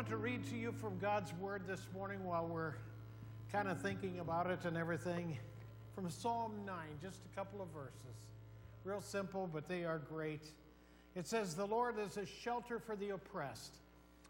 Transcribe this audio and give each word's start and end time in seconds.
want 0.00 0.08
to 0.08 0.16
read 0.16 0.42
to 0.48 0.56
you 0.56 0.72
from 0.72 0.98
God's 0.98 1.30
Word 1.34 1.60
this 1.68 1.86
morning 1.92 2.24
while 2.24 2.46
we're 2.46 2.72
kind 3.52 3.68
of 3.68 3.82
thinking 3.82 4.18
about 4.18 4.48
it 4.48 4.64
and 4.64 4.74
everything. 4.74 5.36
From 5.94 6.08
Psalm 6.08 6.52
9, 6.64 6.74
just 7.02 7.18
a 7.30 7.36
couple 7.36 7.60
of 7.60 7.68
verses. 7.68 8.16
Real 8.82 9.02
simple, 9.02 9.46
but 9.52 9.68
they 9.68 9.84
are 9.84 9.98
great. 9.98 10.40
It 11.14 11.26
says, 11.26 11.54
The 11.54 11.66
Lord 11.66 11.96
is 11.98 12.16
a 12.16 12.24
shelter 12.24 12.78
for 12.78 12.96
the 12.96 13.10
oppressed, 13.10 13.74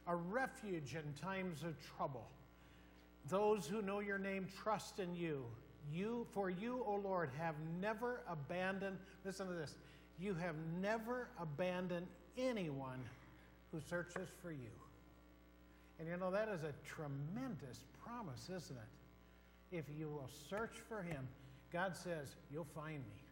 a 0.08 0.16
refuge 0.16 0.96
in 0.96 1.04
times 1.22 1.62
of 1.62 1.76
trouble. 1.96 2.26
Those 3.28 3.64
who 3.64 3.80
know 3.80 4.00
your 4.00 4.18
name 4.18 4.48
trust 4.64 4.98
in 4.98 5.14
you. 5.14 5.44
You, 5.94 6.26
for 6.32 6.50
you, 6.50 6.82
O 6.84 6.96
Lord, 6.96 7.30
have 7.38 7.54
never 7.80 8.22
abandoned, 8.28 8.98
listen 9.24 9.46
to 9.46 9.52
this, 9.52 9.76
you 10.18 10.34
have 10.34 10.56
never 10.82 11.28
abandoned 11.40 12.08
anyone 12.36 13.04
who 13.70 13.78
searches 13.88 14.30
for 14.42 14.50
you. 14.50 14.70
And 16.00 16.08
you 16.08 16.16
know, 16.16 16.30
that 16.30 16.48
is 16.48 16.62
a 16.64 16.72
tremendous 16.88 17.84
promise, 18.02 18.44
isn't 18.44 18.76
it? 18.76 19.76
If 19.76 19.84
you 19.98 20.08
will 20.08 20.30
search 20.48 20.80
for 20.88 21.02
him, 21.02 21.28
God 21.70 21.94
says, 21.94 22.34
you'll 22.50 22.66
find 22.74 22.98
me. 22.98 23.22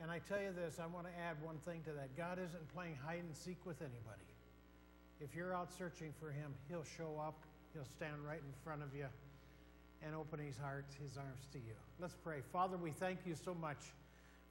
And 0.00 0.10
I 0.10 0.20
tell 0.20 0.40
you 0.40 0.52
this, 0.54 0.78
I 0.80 0.86
want 0.86 1.06
to 1.06 1.12
add 1.18 1.36
one 1.42 1.58
thing 1.66 1.82
to 1.84 1.92
that. 1.92 2.16
God 2.16 2.38
isn't 2.38 2.74
playing 2.74 2.96
hide 3.04 3.24
and 3.26 3.34
seek 3.34 3.58
with 3.66 3.82
anybody. 3.82 4.22
If 5.20 5.34
you're 5.34 5.52
out 5.52 5.72
searching 5.76 6.12
for 6.20 6.30
him, 6.30 6.54
he'll 6.68 6.84
show 6.84 7.20
up, 7.20 7.42
he'll 7.74 7.84
stand 7.84 8.24
right 8.24 8.38
in 8.38 8.54
front 8.62 8.82
of 8.82 8.94
you 8.94 9.06
and 10.06 10.14
open 10.14 10.38
his 10.38 10.56
heart, 10.56 10.86
his 11.02 11.18
arms 11.18 11.48
to 11.52 11.58
you. 11.58 11.74
Let's 11.98 12.14
pray. 12.14 12.38
Father, 12.52 12.76
we 12.76 12.92
thank 12.92 13.20
you 13.26 13.34
so 13.34 13.54
much 13.54 13.78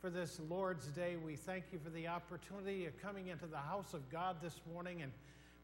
for 0.01 0.09
this 0.09 0.41
Lord's 0.49 0.87
Day. 0.87 1.15
We 1.23 1.35
thank 1.35 1.65
you 1.71 1.79
for 1.81 1.89
the 1.91 2.07
opportunity 2.07 2.85
of 2.85 3.01
coming 3.01 3.27
into 3.27 3.45
the 3.45 3.57
house 3.57 3.93
of 3.93 4.09
God 4.11 4.37
this 4.41 4.59
morning, 4.73 5.03
and 5.03 5.11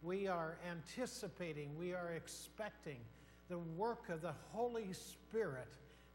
we 0.01 0.27
are 0.27 0.57
anticipating, 0.69 1.69
we 1.77 1.93
are 1.93 2.13
expecting 2.15 2.97
the 3.49 3.59
work 3.59 4.09
of 4.09 4.21
the 4.21 4.33
Holy 4.51 4.93
Spirit 4.93 5.67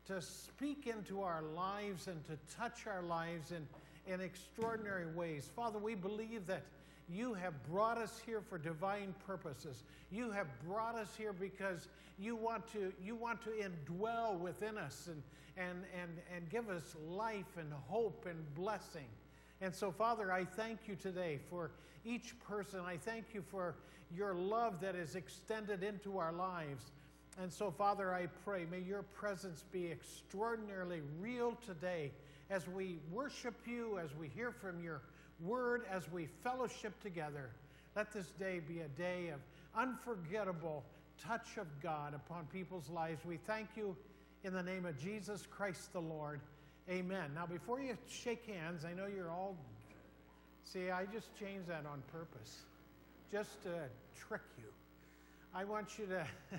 to 0.06 0.20
speak 0.22 0.86
into 0.86 1.22
our 1.22 1.42
lives 1.42 2.08
and 2.08 2.24
to 2.26 2.38
touch 2.56 2.86
our 2.86 3.02
lives 3.02 3.52
in, 3.52 3.66
in 4.12 4.20
extraordinary 4.20 5.06
ways. 5.06 5.50
Father, 5.54 5.78
we 5.78 5.94
believe 5.94 6.46
that 6.46 6.62
you 7.08 7.34
have 7.34 7.52
brought 7.70 7.98
us 7.98 8.20
here 8.24 8.40
for 8.40 8.58
divine 8.58 9.14
purposes. 9.26 9.84
You 10.10 10.30
have 10.30 10.46
brought 10.66 10.96
us 10.96 11.08
here 11.16 11.32
because 11.32 11.88
you 12.18 12.34
want 12.34 12.66
to, 12.72 12.92
you 13.04 13.14
want 13.14 13.42
to 13.42 13.50
indwell 13.50 14.38
within 14.38 14.76
us 14.78 15.08
and, 15.08 15.22
and, 15.56 15.84
and, 16.00 16.10
and 16.34 16.50
give 16.50 16.68
us 16.68 16.96
life 17.08 17.56
and 17.58 17.72
hope 17.88 18.26
and 18.28 18.54
blessing. 18.54 19.06
And 19.60 19.74
so, 19.74 19.90
Father, 19.90 20.30
I 20.32 20.44
thank 20.44 20.80
you 20.86 20.96
today 20.96 21.38
for 21.48 21.70
each 22.04 22.38
person. 22.40 22.80
I 22.80 22.96
thank 22.96 23.26
you 23.32 23.42
for 23.50 23.74
your 24.14 24.34
love 24.34 24.80
that 24.80 24.94
is 24.94 25.16
extended 25.16 25.82
into 25.82 26.18
our 26.18 26.32
lives. 26.32 26.84
And 27.40 27.52
so, 27.52 27.70
Father, 27.70 28.14
I 28.14 28.26
pray, 28.44 28.66
may 28.70 28.80
your 28.80 29.02
presence 29.02 29.64
be 29.72 29.90
extraordinarily 29.90 31.00
real 31.20 31.56
today 31.66 32.12
as 32.50 32.66
we 32.68 32.98
worship 33.12 33.54
you, 33.66 33.98
as 33.98 34.14
we 34.14 34.28
hear 34.28 34.52
from 34.52 34.82
your 34.82 35.02
word, 35.40 35.82
as 35.90 36.10
we 36.10 36.28
fellowship 36.42 36.98
together. 37.02 37.50
Let 37.94 38.12
this 38.12 38.30
day 38.38 38.60
be 38.66 38.80
a 38.80 38.88
day 38.88 39.28
of 39.28 39.40
unforgettable 39.74 40.84
touch 41.22 41.56
of 41.58 41.66
God 41.82 42.14
upon 42.14 42.46
people's 42.46 42.88
lives. 42.88 43.24
We 43.24 43.38
thank 43.38 43.68
you 43.76 43.96
in 44.44 44.52
the 44.52 44.62
name 44.62 44.86
of 44.86 44.98
Jesus 44.98 45.44
Christ 45.50 45.92
the 45.92 46.00
Lord. 46.00 46.40
Amen. 46.88 47.32
Now, 47.34 47.46
before 47.46 47.80
you 47.80 47.98
shake 48.08 48.46
hands, 48.46 48.84
I 48.84 48.92
know 48.92 49.06
you're 49.06 49.30
all. 49.30 49.56
See, 50.62 50.90
I 50.90 51.04
just 51.06 51.36
changed 51.36 51.66
that 51.66 51.84
on 51.84 52.00
purpose, 52.12 52.58
just 53.32 53.60
to 53.64 53.70
trick 54.16 54.42
you. 54.56 54.68
I 55.52 55.64
want 55.64 55.98
you 55.98 56.06
to, 56.06 56.24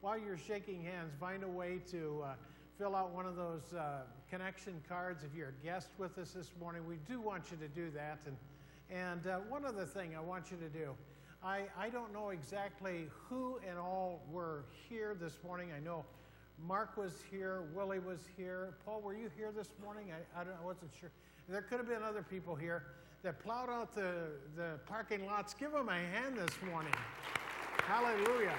while 0.00 0.16
you're 0.18 0.38
shaking 0.38 0.82
hands, 0.82 1.12
find 1.20 1.44
a 1.44 1.48
way 1.48 1.80
to 1.90 2.24
uh, 2.24 2.28
fill 2.78 2.96
out 2.96 3.10
one 3.10 3.26
of 3.26 3.36
those 3.36 3.74
uh, 3.74 4.04
connection 4.30 4.80
cards 4.88 5.22
if 5.22 5.36
you're 5.36 5.50
a 5.50 5.64
guest 5.64 5.88
with 5.98 6.16
us 6.16 6.30
this 6.30 6.50
morning. 6.58 6.86
We 6.86 6.96
do 7.06 7.20
want 7.20 7.50
you 7.50 7.58
to 7.58 7.68
do 7.68 7.90
that. 7.90 8.20
And, 8.26 8.36
and 8.90 9.26
uh, 9.26 9.40
one 9.50 9.66
other 9.66 9.84
thing 9.84 10.16
I 10.16 10.20
want 10.20 10.50
you 10.50 10.56
to 10.56 10.70
do. 10.70 10.94
I, 11.44 11.64
I 11.78 11.90
don't 11.90 12.12
know 12.14 12.30
exactly 12.30 13.08
who 13.28 13.60
and 13.68 13.78
all 13.78 14.22
were 14.30 14.64
here 14.88 15.14
this 15.20 15.36
morning. 15.44 15.72
I 15.76 15.80
know 15.80 16.06
Mark 16.66 16.96
was 16.96 17.12
here, 17.30 17.64
Willie 17.74 17.98
was 17.98 18.20
here. 18.36 18.74
Paul, 18.84 19.00
were 19.00 19.14
you 19.14 19.28
here 19.36 19.50
this 19.50 19.68
morning? 19.82 20.06
I, 20.12 20.40
I, 20.40 20.44
don't, 20.44 20.54
I 20.60 20.64
wasn't 20.64 20.90
sure. 20.98 21.10
There 21.48 21.62
could 21.62 21.78
have 21.78 21.88
been 21.88 22.02
other 22.02 22.22
people 22.22 22.54
here 22.54 22.84
that 23.22 23.40
plowed 23.40 23.68
out 23.68 23.94
the, 23.94 24.12
the 24.56 24.78
parking 24.86 25.26
lots. 25.26 25.54
Give 25.54 25.72
them 25.72 25.88
a 25.88 25.92
hand 25.92 26.36
this 26.36 26.56
morning. 26.70 26.92
Hallelujah. 27.84 28.54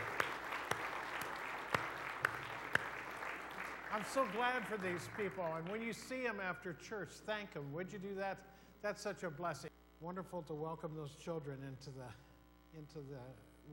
I'm 3.93 4.03
so 4.11 4.25
glad 4.35 4.67
for 4.67 4.77
these 4.77 5.07
people. 5.15 5.45
And 5.55 5.67
when 5.69 5.81
you 5.81 5.93
see 5.93 6.23
them 6.23 6.39
after 6.41 6.73
church, 6.73 7.09
thank 7.25 7.53
them. 7.53 7.71
Would 7.71 7.93
you 7.93 7.99
do 7.99 8.15
that? 8.15 8.37
That's 8.81 9.01
such 9.01 9.23
a 9.23 9.29
blessing. 9.29 9.69
Wonderful 10.01 10.41
to 10.43 10.53
welcome 10.53 10.91
those 10.95 11.15
children 11.23 11.59
into 11.65 11.89
the, 11.91 12.77
into 12.77 12.99
the 13.09 13.21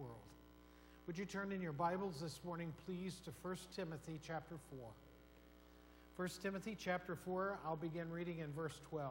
world. 0.01 0.21
Would 1.11 1.19
you 1.19 1.25
turn 1.25 1.51
in 1.51 1.61
your 1.61 1.73
Bibles 1.73 2.21
this 2.21 2.39
morning, 2.45 2.73
please, 2.87 3.21
to 3.25 3.33
1 3.43 3.57
Timothy 3.75 4.21
chapter 4.25 4.55
4. 4.71 4.79
1 6.15 6.29
Timothy 6.41 6.77
chapter 6.79 7.17
4, 7.17 7.59
I'll 7.67 7.75
begin 7.75 8.09
reading 8.13 8.39
in 8.39 8.53
verse 8.53 8.79
12. 8.91 9.11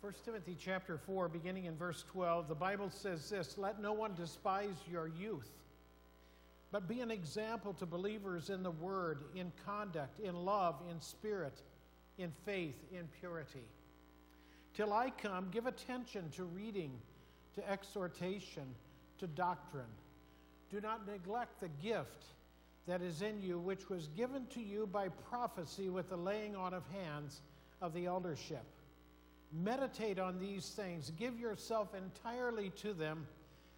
1 0.00 0.12
Timothy 0.24 0.56
chapter 0.58 0.96
4, 0.96 1.28
beginning 1.28 1.66
in 1.66 1.76
verse 1.76 2.06
12, 2.10 2.48
the 2.48 2.54
Bible 2.54 2.88
says 2.88 3.28
this 3.28 3.58
Let 3.58 3.82
no 3.82 3.92
one 3.92 4.14
despise 4.14 4.76
your 4.90 5.08
youth, 5.08 5.50
but 6.70 6.88
be 6.88 7.00
an 7.00 7.10
example 7.10 7.74
to 7.74 7.84
believers 7.84 8.48
in 8.48 8.62
the 8.62 8.70
word, 8.70 9.18
in 9.36 9.52
conduct, 9.66 10.20
in 10.20 10.34
love, 10.34 10.76
in 10.90 10.98
spirit, 11.02 11.60
in 12.18 12.32
faith, 12.44 12.76
in 12.92 13.08
purity. 13.20 13.66
Till 14.74 14.92
I 14.92 15.10
come, 15.10 15.48
give 15.50 15.66
attention 15.66 16.30
to 16.36 16.44
reading, 16.44 16.92
to 17.54 17.70
exhortation, 17.70 18.74
to 19.18 19.26
doctrine. 19.26 19.84
Do 20.70 20.80
not 20.80 21.06
neglect 21.06 21.60
the 21.60 21.68
gift 21.82 22.24
that 22.86 23.02
is 23.02 23.22
in 23.22 23.40
you, 23.42 23.58
which 23.58 23.88
was 23.88 24.08
given 24.16 24.46
to 24.46 24.60
you 24.60 24.86
by 24.86 25.08
prophecy 25.08 25.88
with 25.88 26.08
the 26.08 26.16
laying 26.16 26.56
on 26.56 26.74
of 26.74 26.82
hands 26.88 27.42
of 27.80 27.92
the 27.92 28.06
eldership. 28.06 28.64
Meditate 29.52 30.18
on 30.18 30.38
these 30.38 30.70
things. 30.70 31.12
Give 31.18 31.38
yourself 31.38 31.94
entirely 31.94 32.70
to 32.76 32.94
them, 32.94 33.26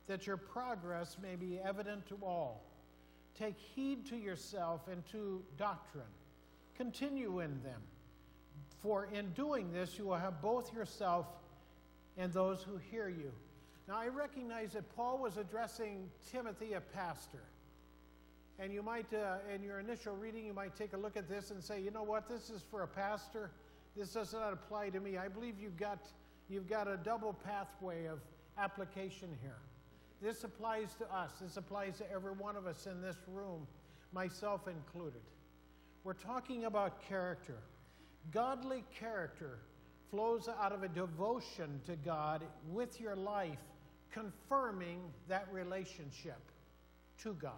that 0.06 0.26
your 0.26 0.36
progress 0.36 1.16
may 1.20 1.34
be 1.34 1.58
evident 1.58 2.06
to 2.08 2.18
all. 2.22 2.62
Take 3.36 3.58
heed 3.58 4.06
to 4.06 4.16
yourself 4.16 4.82
and 4.90 5.04
to 5.10 5.42
doctrine. 5.58 6.04
Continue 6.76 7.40
in 7.40 7.60
them. 7.62 7.80
For 8.84 9.08
in 9.12 9.30
doing 9.30 9.72
this, 9.72 9.98
you 9.98 10.04
will 10.04 10.14
have 10.14 10.40
both 10.40 10.72
yourself 10.72 11.26
and 12.16 12.32
those 12.32 12.62
who 12.62 12.76
hear 12.76 13.08
you. 13.08 13.32
Now, 13.88 13.96
I 13.96 14.06
recognize 14.06 14.74
that 14.74 14.94
Paul 14.94 15.18
was 15.18 15.36
addressing 15.36 16.08
Timothy, 16.30 16.74
a 16.74 16.80
pastor. 16.80 17.42
And 18.60 18.72
you 18.72 18.84
might, 18.84 19.12
uh, 19.12 19.38
in 19.52 19.64
your 19.64 19.80
initial 19.80 20.14
reading, 20.14 20.46
you 20.46 20.54
might 20.54 20.76
take 20.76 20.92
a 20.92 20.96
look 20.96 21.16
at 21.16 21.28
this 21.28 21.50
and 21.50 21.60
say, 21.60 21.80
you 21.80 21.90
know 21.90 22.04
what, 22.04 22.28
this 22.28 22.50
is 22.50 22.62
for 22.70 22.82
a 22.82 22.86
pastor 22.86 23.50
this 23.96 24.12
does 24.12 24.32
not 24.32 24.52
apply 24.52 24.90
to 24.90 25.00
me. 25.00 25.18
I 25.18 25.28
believe 25.28 25.54
you've 25.60 25.76
got, 25.76 25.98
you've 26.48 26.68
got 26.68 26.88
a 26.88 26.96
double 26.96 27.32
pathway 27.32 28.06
of 28.06 28.18
application 28.58 29.28
here. 29.40 29.58
This 30.20 30.42
applies 30.42 30.94
to 30.96 31.12
us, 31.14 31.32
this 31.40 31.56
applies 31.56 31.98
to 31.98 32.10
every 32.10 32.32
one 32.32 32.56
of 32.56 32.66
us 32.66 32.86
in 32.86 33.00
this 33.00 33.16
room, 33.32 33.66
myself 34.12 34.66
included. 34.66 35.20
We're 36.02 36.14
talking 36.14 36.64
about 36.64 37.02
character. 37.08 37.58
Godly 38.32 38.84
character 38.98 39.58
flows 40.10 40.48
out 40.48 40.72
of 40.72 40.82
a 40.82 40.88
devotion 40.88 41.80
to 41.86 41.96
God 41.96 42.42
with 42.72 43.00
your 43.00 43.16
life, 43.16 43.58
confirming 44.12 45.00
that 45.28 45.46
relationship 45.52 46.40
to 47.22 47.34
God. 47.34 47.52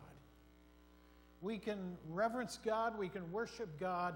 We 1.42 1.58
can 1.58 1.96
reverence 2.10 2.58
God, 2.64 2.98
we 2.98 3.08
can 3.08 3.30
worship 3.30 3.78
God 3.78 4.14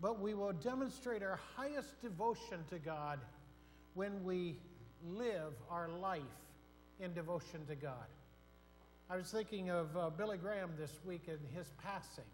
but 0.00 0.20
we 0.20 0.34
will 0.34 0.52
demonstrate 0.52 1.22
our 1.22 1.40
highest 1.56 2.00
devotion 2.02 2.58
to 2.70 2.78
God 2.78 3.18
when 3.94 4.24
we 4.24 4.56
live 5.06 5.54
our 5.70 5.88
life 5.88 6.22
in 7.00 7.14
devotion 7.14 7.64
to 7.68 7.74
God. 7.74 8.06
I 9.08 9.16
was 9.16 9.30
thinking 9.30 9.70
of 9.70 9.96
uh, 9.96 10.10
Billy 10.10 10.36
Graham 10.36 10.72
this 10.78 10.90
week 11.06 11.22
and 11.28 11.38
his 11.56 11.72
passing. 11.82 12.24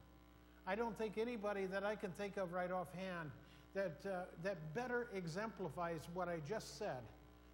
I 0.66 0.74
don't 0.74 0.96
think 0.96 1.18
anybody 1.18 1.66
that 1.66 1.84
I 1.84 1.96
can 1.96 2.10
think 2.12 2.36
of 2.36 2.52
right 2.52 2.70
offhand 2.70 3.30
that, 3.74 3.98
uh, 4.04 4.24
that 4.42 4.74
better 4.74 5.08
exemplifies 5.14 6.00
what 6.14 6.28
I 6.28 6.38
just 6.48 6.78
said 6.78 7.02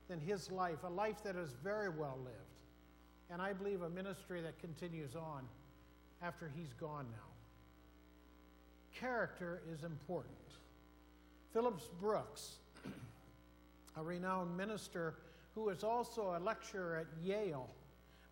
than 0.09 0.21
his 0.21 0.51
life, 0.51 0.79
a 0.85 0.89
life 0.89 1.23
that 1.25 1.37
is 1.37 1.55
very 1.63 1.89
well 1.89 2.19
lived. 2.25 2.37
And 3.31 3.43
I 3.43 3.53
believe 3.53 3.83
a 3.83 3.91
ministry 3.91 4.41
that 4.43 4.59
continues 4.61 5.17
on 5.17 5.43
after 6.23 6.51
he's 6.57 6.73
gone 6.75 7.07
now 7.11 7.37
character 8.99 9.63
is 9.73 9.85
important. 9.85 10.35
Phillips 11.53 11.89
Brooks, 12.01 12.57
a 13.97 14.03
renowned 14.03 14.57
minister 14.57 15.15
who 15.55 15.65
was 15.65 15.85
also 15.85 16.35
a 16.37 16.41
lecturer 16.41 16.97
at 16.97 17.07
Yale, 17.25 17.69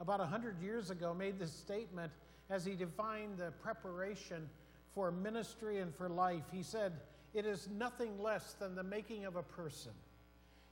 about 0.01 0.21
100 0.21 0.61
years 0.61 0.91
ago 0.91 1.15
made 1.15 1.39
this 1.39 1.53
statement 1.53 2.13
as 2.51 2.65
he 2.65 2.75
defined 2.75 3.39
the 3.39 3.51
preparation 3.63 4.49
for 4.95 5.11
ministry 5.11 5.79
and 5.79 5.95
for 5.95 6.09
life. 6.09 6.45
He 6.53 6.63
said, 6.63 6.93
It 7.35 7.47
is 7.47 7.69
nothing 7.77 8.21
less 8.21 8.55
than 8.55 8.75
the 8.75 8.83
making 8.83 9.25
of 9.25 9.37
a 9.37 9.43
person. 9.43 9.93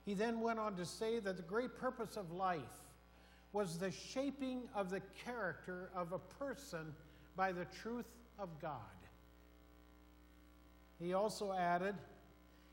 He 0.05 0.13
then 0.13 0.41
went 0.41 0.59
on 0.59 0.75
to 0.75 0.85
say 0.85 1.19
that 1.19 1.37
the 1.37 1.43
great 1.43 1.77
purpose 1.77 2.17
of 2.17 2.31
life 2.31 2.61
was 3.53 3.77
the 3.77 3.91
shaping 3.91 4.63
of 4.75 4.89
the 4.89 5.01
character 5.23 5.89
of 5.95 6.11
a 6.11 6.19
person 6.19 6.93
by 7.35 7.51
the 7.51 7.65
truth 7.81 8.07
of 8.39 8.49
God. 8.61 8.79
He 10.99 11.13
also 11.13 11.53
added, 11.53 11.95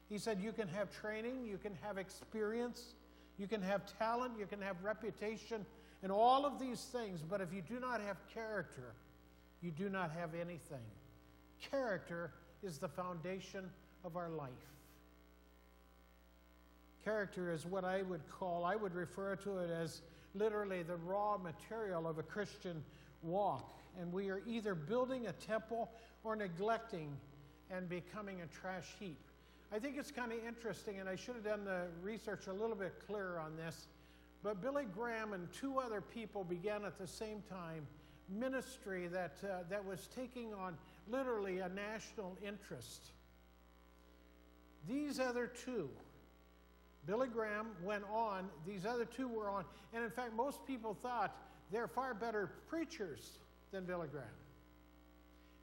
he 0.08 0.19
said, 0.19 0.41
You 0.41 0.53
can 0.53 0.69
have 0.69 0.91
training, 0.91 1.44
you 1.44 1.58
can 1.58 1.76
have 1.82 1.99
experience, 1.99 2.94
you 3.38 3.46
can 3.46 3.62
have 3.62 3.82
talent, 3.99 4.35
you 4.38 4.46
can 4.46 4.61
have 4.61 4.82
reputation, 4.82 5.64
and 6.03 6.11
all 6.11 6.46
of 6.46 6.58
these 6.58 6.81
things, 6.81 7.20
but 7.29 7.41
if 7.41 7.53
you 7.53 7.62
do 7.62 7.79
not 7.79 8.00
have 8.00 8.17
character, 8.32 8.94
you 9.61 9.70
do 9.70 9.88
not 9.88 10.11
have 10.12 10.35
anything. 10.35 10.81
Character 11.60 12.32
is 12.62 12.78
the 12.78 12.88
foundation 12.88 13.70
of 14.04 14.16
our 14.16 14.28
life. 14.28 14.50
Character 17.04 17.50
is 17.50 17.64
what 17.64 17.84
I 17.84 18.02
would 18.02 18.22
call, 18.30 18.64
I 18.64 18.76
would 18.76 18.94
refer 18.94 19.36
to 19.36 19.58
it 19.58 19.70
as 19.70 20.02
literally 20.34 20.82
the 20.82 20.96
raw 20.96 21.38
material 21.38 22.06
of 22.06 22.18
a 22.18 22.22
Christian 22.22 22.82
walk. 23.22 23.72
And 24.00 24.12
we 24.12 24.30
are 24.30 24.42
either 24.46 24.74
building 24.74 25.26
a 25.26 25.32
temple 25.32 25.90
or 26.24 26.36
neglecting 26.36 27.16
and 27.70 27.88
becoming 27.88 28.42
a 28.42 28.46
trash 28.46 28.86
heap. 28.98 29.18
I 29.72 29.78
think 29.78 29.96
it's 29.96 30.10
kind 30.10 30.32
of 30.32 30.38
interesting, 30.46 30.98
and 30.98 31.08
I 31.08 31.16
should 31.16 31.36
have 31.36 31.44
done 31.44 31.64
the 31.64 31.86
research 32.02 32.48
a 32.48 32.52
little 32.52 32.76
bit 32.76 32.94
clearer 33.06 33.38
on 33.38 33.56
this. 33.56 33.86
But 34.42 34.60
Billy 34.60 34.84
Graham 34.94 35.32
and 35.32 35.48
two 35.52 35.78
other 35.78 36.00
people 36.00 36.44
began 36.44 36.84
at 36.84 36.98
the 36.98 37.06
same 37.06 37.42
time 37.48 37.86
ministry 38.28 39.08
that, 39.08 39.36
uh, 39.44 39.58
that 39.68 39.84
was 39.84 40.08
taking 40.14 40.54
on 40.54 40.76
literally 41.08 41.58
a 41.58 41.69
national 41.69 42.37
interest. 42.47 43.11
These 44.88 45.20
other 45.20 45.47
two, 45.47 45.88
Billy 47.06 47.29
Graham 47.29 47.69
went 47.82 48.05
on, 48.12 48.49
these 48.67 48.87
other 48.87 49.05
two 49.05 49.29
were 49.29 49.50
on, 49.50 49.64
and 49.93 50.05
in 50.05 50.11
fact, 50.11 50.35
most 50.35 50.67
people 50.67 50.97
thought 51.02 51.37
they're 51.70 51.88
far 51.88 52.14
better 52.14 52.50
preachers 52.69 53.38
than 53.73 53.85
Billy 53.85 54.08
Graham. 54.11 54.26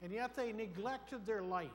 And 0.01 0.11
yet 0.11 0.35
they 0.35 0.51
neglected 0.51 1.25
their 1.25 1.41
life. 1.41 1.69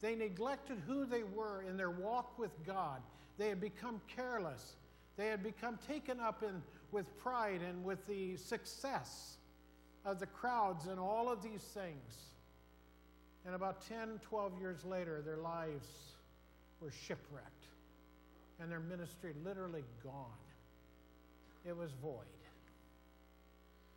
They 0.00 0.14
neglected 0.14 0.78
who 0.86 1.06
they 1.06 1.22
were 1.22 1.62
in 1.62 1.76
their 1.76 1.90
walk 1.90 2.38
with 2.38 2.50
God. 2.66 3.00
They 3.36 3.48
had 3.48 3.60
become 3.60 4.00
careless. 4.14 4.74
They 5.16 5.26
had 5.26 5.42
become 5.42 5.78
taken 5.86 6.20
up 6.20 6.42
in, 6.42 6.62
with 6.92 7.06
pride 7.18 7.60
and 7.68 7.84
with 7.84 8.06
the 8.06 8.36
success 8.36 9.36
of 10.04 10.18
the 10.20 10.26
crowds 10.26 10.86
and 10.86 10.98
all 10.98 11.30
of 11.30 11.42
these 11.42 11.62
things. 11.62 12.28
And 13.48 13.54
about 13.54 13.80
10, 13.88 14.20
12 14.20 14.60
years 14.60 14.84
later, 14.84 15.22
their 15.24 15.38
lives 15.38 15.88
were 16.82 16.90
shipwrecked 16.90 17.64
and 18.60 18.70
their 18.70 18.78
ministry 18.78 19.32
literally 19.42 19.84
gone. 20.04 20.26
It 21.64 21.74
was 21.74 21.90
void. 22.02 22.26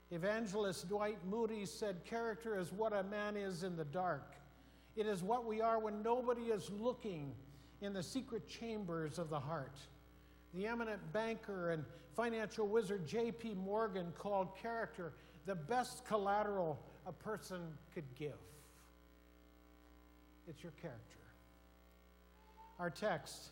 Evangelist 0.10 0.88
Dwight 0.88 1.18
Moody 1.30 1.66
said, 1.66 1.98
Character 2.06 2.58
is 2.58 2.72
what 2.72 2.94
a 2.94 3.04
man 3.04 3.36
is 3.36 3.64
in 3.64 3.76
the 3.76 3.84
dark. 3.84 4.36
It 4.96 5.06
is 5.06 5.22
what 5.22 5.44
we 5.46 5.60
are 5.60 5.80
when 5.80 6.02
nobody 6.02 6.44
is 6.44 6.70
looking 6.70 7.34
in 7.82 7.92
the 7.92 8.04
secret 8.04 8.48
chambers 8.48 9.20
of 9.20 9.30
the 9.30 9.40
heart. 9.40 9.76
The 10.54 10.66
eminent 10.66 11.02
banker 11.12 11.72
and 11.72 11.84
financial 12.16 12.70
wizard 12.70 13.06
J.P. 13.06 13.56
Morgan 13.56 14.14
called 14.18 14.56
character 14.56 15.12
the 15.46 15.56
best 15.56 16.06
collateral 16.06 16.80
a 17.06 17.12
person 17.12 17.60
could 17.94 18.06
give. 18.18 18.38
It's 20.48 20.64
your 20.64 20.74
character. 20.82 21.20
Our 22.80 22.90
text 22.90 23.52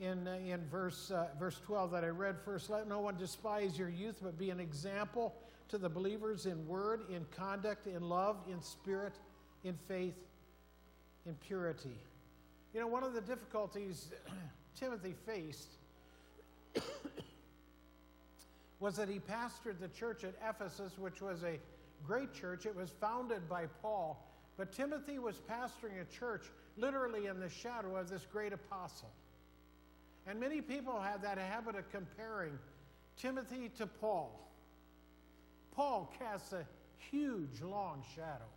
in, 0.00 0.28
uh, 0.28 0.38
in 0.46 0.64
verse, 0.68 1.10
uh, 1.10 1.28
verse 1.38 1.60
12 1.66 1.90
that 1.92 2.04
I 2.04 2.08
read 2.08 2.36
first 2.44 2.70
let 2.70 2.88
no 2.88 3.00
one 3.00 3.16
despise 3.16 3.78
your 3.78 3.88
youth, 3.88 4.16
but 4.22 4.38
be 4.38 4.50
an 4.50 4.60
example 4.60 5.34
to 5.68 5.78
the 5.78 5.88
believers 5.88 6.46
in 6.46 6.66
word, 6.66 7.02
in 7.10 7.26
conduct, 7.36 7.86
in 7.86 8.08
love, 8.08 8.36
in 8.50 8.62
spirit, 8.62 9.14
in 9.64 9.74
faith, 9.88 10.14
in 11.26 11.34
purity. 11.34 11.98
You 12.72 12.80
know, 12.80 12.86
one 12.86 13.02
of 13.02 13.12
the 13.12 13.20
difficulties 13.20 14.12
Timothy 14.78 15.14
faced 15.26 15.72
was 18.80 18.96
that 18.96 19.08
he 19.08 19.18
pastored 19.18 19.80
the 19.80 19.88
church 19.88 20.22
at 20.24 20.34
Ephesus, 20.48 20.96
which 20.98 21.20
was 21.20 21.42
a 21.42 21.58
great 22.06 22.32
church. 22.32 22.66
It 22.66 22.76
was 22.76 22.90
founded 23.00 23.48
by 23.48 23.66
Paul. 23.82 24.24
But 24.58 24.72
Timothy 24.72 25.20
was 25.20 25.40
pastoring 25.48 26.02
a 26.02 26.18
church 26.18 26.44
literally 26.76 27.26
in 27.26 27.38
the 27.38 27.48
shadow 27.48 27.96
of 27.96 28.10
this 28.10 28.26
great 28.30 28.52
apostle. 28.52 29.10
And 30.26 30.38
many 30.38 30.60
people 30.60 31.00
have 31.00 31.22
that 31.22 31.38
habit 31.38 31.76
of 31.76 31.90
comparing 31.90 32.58
Timothy 33.16 33.70
to 33.78 33.86
Paul. 33.86 34.50
Paul 35.74 36.12
casts 36.18 36.52
a 36.52 36.66
huge, 37.10 37.62
long 37.62 38.02
shadow. 38.16 38.50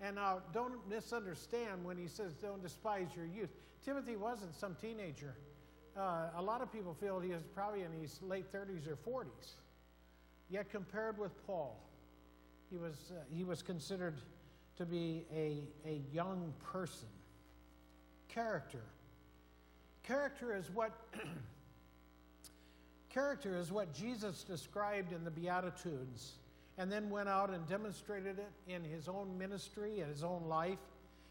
And 0.00 0.16
now, 0.16 0.42
don't 0.52 0.86
misunderstand 0.90 1.82
when 1.82 1.96
he 1.96 2.06
says, 2.06 2.34
don't 2.34 2.62
despise 2.62 3.08
your 3.16 3.24
youth. 3.24 3.48
Timothy 3.82 4.16
wasn't 4.16 4.54
some 4.54 4.76
teenager. 4.78 5.34
Uh, 5.96 6.28
a 6.36 6.42
lot 6.42 6.60
of 6.60 6.70
people 6.70 6.94
feel 7.00 7.18
he 7.20 7.30
was 7.30 7.44
probably 7.54 7.82
in 7.82 7.92
his 7.92 8.20
late 8.20 8.52
30s 8.52 8.86
or 8.86 8.96
40s. 8.96 9.52
Yet, 10.50 10.70
compared 10.70 11.16
with 11.16 11.32
Paul, 11.46 11.80
he 12.70 12.76
was, 12.76 13.12
uh, 13.12 13.22
he 13.30 13.44
was 13.44 13.62
considered 13.62 14.20
to 14.76 14.84
be 14.84 15.24
a, 15.34 15.62
a 15.86 16.00
young 16.12 16.52
person. 16.72 17.08
Character. 18.28 18.82
Character 20.02 20.56
is 20.56 20.70
what. 20.70 20.92
character 23.14 23.56
is 23.56 23.70
what 23.70 23.94
Jesus 23.94 24.42
described 24.42 25.12
in 25.12 25.22
the 25.22 25.30
Beatitudes 25.30 26.32
and 26.78 26.90
then 26.90 27.08
went 27.08 27.28
out 27.28 27.50
and 27.50 27.66
demonstrated 27.68 28.40
it 28.40 28.50
in 28.66 28.82
his 28.82 29.08
own 29.08 29.38
ministry 29.38 30.00
and 30.00 30.10
his 30.10 30.24
own 30.24 30.42
life. 30.48 30.78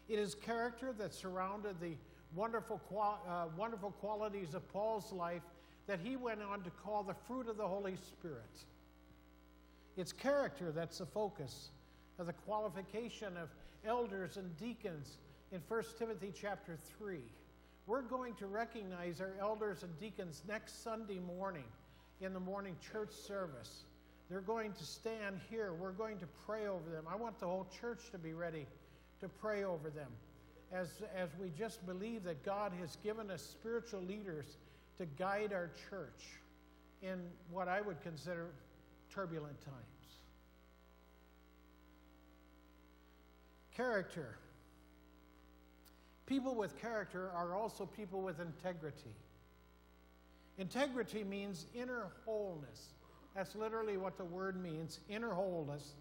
It 0.08 0.18
is 0.18 0.34
character 0.34 0.94
that 0.98 1.12
surrounded 1.12 1.78
the 1.80 1.92
wonderful, 2.34 2.80
uh, 3.28 3.46
wonderful 3.56 3.90
qualities 3.92 4.54
of 4.54 4.66
Paul's 4.72 5.12
life 5.12 5.42
that 5.86 6.00
he 6.02 6.16
went 6.16 6.42
on 6.42 6.62
to 6.62 6.70
call 6.70 7.02
the 7.02 7.14
fruit 7.26 7.48
of 7.48 7.58
the 7.58 7.68
Holy 7.68 7.96
Spirit. 7.96 8.64
It's 9.96 10.12
character 10.12 10.72
that's 10.72 10.98
the 10.98 11.06
focus 11.06 11.70
of 12.18 12.26
the 12.26 12.32
qualification 12.32 13.36
of 13.36 13.48
elders 13.86 14.36
and 14.36 14.56
deacons 14.58 15.18
in 15.52 15.60
1 15.68 15.82
Timothy 15.98 16.32
chapter 16.34 16.78
3. 16.98 17.18
We're 17.86 18.02
going 18.02 18.34
to 18.36 18.46
recognize 18.46 19.20
our 19.20 19.34
elders 19.40 19.82
and 19.82 19.98
deacons 20.00 20.42
next 20.48 20.82
Sunday 20.82 21.18
morning 21.18 21.64
in 22.20 22.32
the 22.32 22.40
morning 22.40 22.76
church 22.92 23.12
service. 23.12 23.84
They're 24.30 24.40
going 24.40 24.72
to 24.72 24.84
stand 24.84 25.40
here. 25.50 25.74
We're 25.74 25.92
going 25.92 26.18
to 26.18 26.26
pray 26.46 26.66
over 26.66 26.88
them. 26.90 27.04
I 27.10 27.16
want 27.16 27.38
the 27.38 27.46
whole 27.46 27.66
church 27.80 28.10
to 28.12 28.18
be 28.18 28.32
ready 28.32 28.66
to 29.20 29.28
pray 29.28 29.64
over 29.64 29.90
them 29.90 30.10
as, 30.72 30.88
as 31.14 31.28
we 31.40 31.50
just 31.50 31.84
believe 31.86 32.24
that 32.24 32.44
God 32.44 32.72
has 32.80 32.96
given 33.04 33.30
us 33.30 33.42
spiritual 33.42 34.00
leaders 34.00 34.56
to 34.98 35.06
guide 35.06 35.52
our 35.52 35.70
church 35.90 36.40
in 37.02 37.20
what 37.50 37.68
I 37.68 37.80
would 37.80 38.00
consider 38.02 38.46
turbulent 39.12 39.60
times. 39.64 39.93
Character. 43.76 44.36
People 46.26 46.54
with 46.54 46.80
character 46.80 47.30
are 47.34 47.54
also 47.54 47.84
people 47.84 48.22
with 48.22 48.40
integrity. 48.40 49.14
Integrity 50.58 51.24
means 51.24 51.66
inner 51.74 52.06
wholeness. 52.24 52.94
That's 53.34 53.54
literally 53.56 53.96
what 53.96 54.16
the 54.16 54.24
word 54.24 54.62
means 54.62 55.00
inner 55.08 55.32
wholeness. 55.32 55.94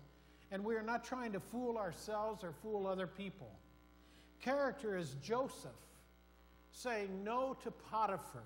And 0.51 0.63
we 0.63 0.75
are 0.75 0.83
not 0.83 1.03
trying 1.03 1.31
to 1.33 1.39
fool 1.39 1.77
ourselves 1.77 2.43
or 2.43 2.53
fool 2.61 2.85
other 2.85 3.07
people. 3.07 3.49
Character 4.39 4.95
is 4.95 5.15
Joseph 5.23 5.71
saying 6.71 7.23
no 7.23 7.55
to 7.63 7.71
Potiphar, 7.71 8.43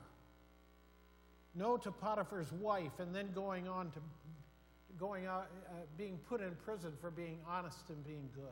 no 1.56 1.76
to 1.78 1.92
Potiphar's 1.92 2.52
wife, 2.54 3.00
and 3.00 3.14
then 3.14 3.32
going 3.34 3.68
on 3.68 3.92
to 3.92 4.00
going 4.98 5.26
out, 5.26 5.48
uh, 5.70 5.74
being 5.98 6.18
put 6.30 6.42
in 6.42 6.56
prison 6.66 6.92
for 7.02 7.12
being 7.12 7.40
honest 7.48 7.90
and 7.90 8.04
being 8.06 8.30
good. 8.34 8.44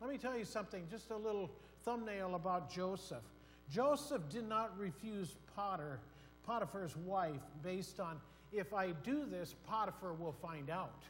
Let 0.00 0.10
me 0.10 0.18
tell 0.18 0.36
you 0.36 0.44
something, 0.44 0.86
just 0.90 1.10
a 1.10 1.16
little 1.16 1.50
thumbnail 1.84 2.34
about 2.34 2.70
Joseph. 2.70 3.22
Joseph 3.70 4.22
did 4.30 4.48
not 4.48 4.78
refuse 4.78 5.34
Potter, 5.54 5.98
Potiphar's 6.46 6.96
wife 6.96 7.42
based 7.62 8.00
on 8.00 8.20
if 8.52 8.72
I 8.72 8.92
do 8.92 9.26
this, 9.26 9.54
Potiphar 9.66 10.14
will 10.14 10.32
find 10.32 10.70
out. 10.70 11.02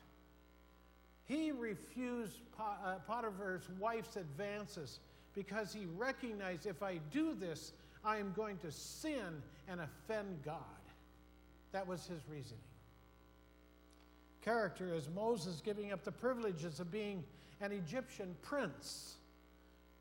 He 1.25 1.53
refused 1.53 2.41
uh, 2.59 2.97
Potiphar's 3.07 3.69
wife's 3.79 4.17
advances 4.17 4.99
because 5.35 5.73
he 5.73 5.87
recognized 5.97 6.67
if 6.67 6.83
I 6.83 6.99
do 7.13 7.35
this, 7.35 7.73
I 8.05 8.17
am 8.17 8.33
going 8.35 8.57
to 8.59 8.73
sin 8.73 9.43
and 9.69 9.81
offend 9.81 10.43
God. 10.45 10.63
That 11.73 11.87
was 11.87 12.07
his 12.07 12.23
reasoning. 12.29 12.63
Character 14.43 14.95
is 14.95 15.09
Moses 15.15 15.61
giving 15.63 15.93
up 15.93 16.03
the 16.03 16.13
privileges 16.13 16.81
of 16.81 16.91
being 16.91 17.23
an 17.61 17.73
Egyptian 17.73 18.35
prince 18.43 19.17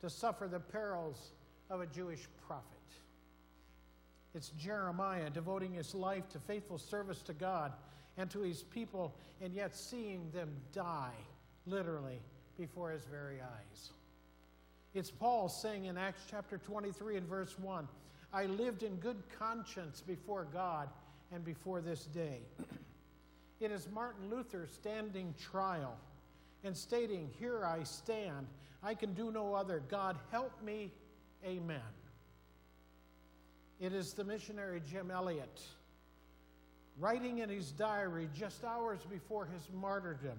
to 0.02 0.10
suffer 0.10 0.48
the 0.48 0.60
perils 0.60 1.32
of 1.70 1.82
a 1.82 1.88
Jewish 1.88 2.28
prophet. 2.48 2.64
It's 4.36 4.50
Jeremiah 4.50 5.30
devoting 5.30 5.74
his 5.74 5.96
life 5.96 6.30
to 6.30 6.40
faithful 6.40 6.78
service 6.78 7.22
to 7.24 7.34
God 7.34 7.74
and 8.18 8.30
to 8.32 8.42
his 8.42 8.64
people, 8.64 9.16
and 9.42 9.54
yet 9.54 9.76
seeing 9.76 10.30
them 10.32 10.50
die, 10.74 11.14
literally, 11.66 12.20
before 12.58 12.92
his 12.92 13.04
very 13.06 13.42
eyes. 13.42 13.92
It's 14.94 15.12
Paul 15.12 15.50
saying 15.50 15.86
in 15.86 15.98
Acts 15.98 16.24
chapter 16.30 16.58
23 16.58 17.18
and 17.18 17.28
verse 17.28 17.58
1 17.60 17.88
I 18.34 18.46
lived 18.46 18.84
in 18.84 18.96
good 18.98 19.22
conscience 19.40 20.02
before 20.02 20.46
God 20.52 20.90
and 21.32 21.44
before 21.46 21.82
this 21.82 22.06
day. 22.06 22.40
it 23.60 23.72
is 23.72 23.88
Martin 23.94 24.30
Luther 24.30 24.68
standing 24.68 25.34
trial 25.40 25.98
and 26.68 26.78
stating, 26.78 27.32
Here 27.40 27.66
I 27.66 27.84
stand. 27.84 28.46
I 28.84 28.94
can 28.94 29.14
do 29.14 29.32
no 29.32 29.56
other. 29.56 29.82
God, 29.90 30.18
help 30.32 30.52
me. 30.64 30.92
Amen. 31.44 31.82
It 33.80 33.94
is 33.94 34.14
the 34.14 34.24
missionary 34.24 34.82
Jim 34.88 35.10
Elliot 35.10 35.62
writing 37.00 37.40
in 37.40 37.50
his 37.50 37.72
diary 37.72 38.28
just 38.36 38.64
hours 38.64 39.00
before 39.10 39.46
his 39.46 39.62
martyrdom. 39.74 40.38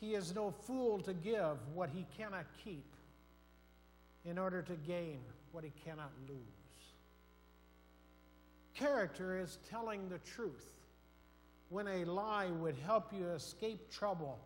He 0.00 0.14
is 0.14 0.34
no 0.34 0.50
fool 0.50 1.00
to 1.00 1.14
give 1.14 1.56
what 1.74 1.88
he 1.88 2.06
cannot 2.16 2.44
keep 2.62 2.84
in 4.24 4.38
order 4.38 4.60
to 4.62 4.74
gain 4.86 5.20
what 5.52 5.64
he 5.64 5.72
cannot 5.84 6.10
lose. 6.28 6.38
Character 8.74 9.38
is 9.38 9.58
telling 9.70 10.08
the 10.08 10.18
truth 10.18 10.74
when 11.70 11.88
a 11.88 12.04
lie 12.04 12.50
would 12.50 12.76
help 12.84 13.12
you 13.12 13.26
escape 13.30 13.90
trouble. 13.90 14.38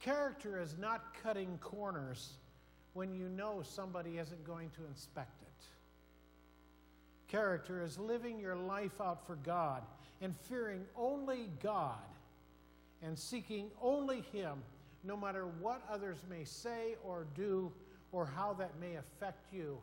Character 0.00 0.60
is 0.60 0.76
not 0.78 1.14
cutting 1.22 1.58
corners 1.58 2.34
when 2.92 3.12
you 3.12 3.28
know 3.28 3.62
somebody 3.62 4.18
isn't 4.18 4.44
going 4.44 4.70
to 4.70 4.84
inspect 4.88 5.42
it. 5.42 5.48
Character 7.28 7.82
is 7.82 7.98
living 7.98 8.38
your 8.38 8.56
life 8.56 9.00
out 9.00 9.26
for 9.26 9.36
God 9.36 9.82
and 10.20 10.34
fearing 10.48 10.84
only 10.96 11.48
God 11.62 11.98
and 13.02 13.18
seeking 13.18 13.70
only 13.80 14.22
Him, 14.32 14.62
no 15.04 15.16
matter 15.16 15.46
what 15.60 15.82
others 15.90 16.18
may 16.28 16.44
say 16.44 16.96
or 17.04 17.26
do 17.34 17.70
or 18.12 18.24
how 18.26 18.54
that 18.54 18.80
may 18.80 18.96
affect 18.96 19.52
you 19.52 19.78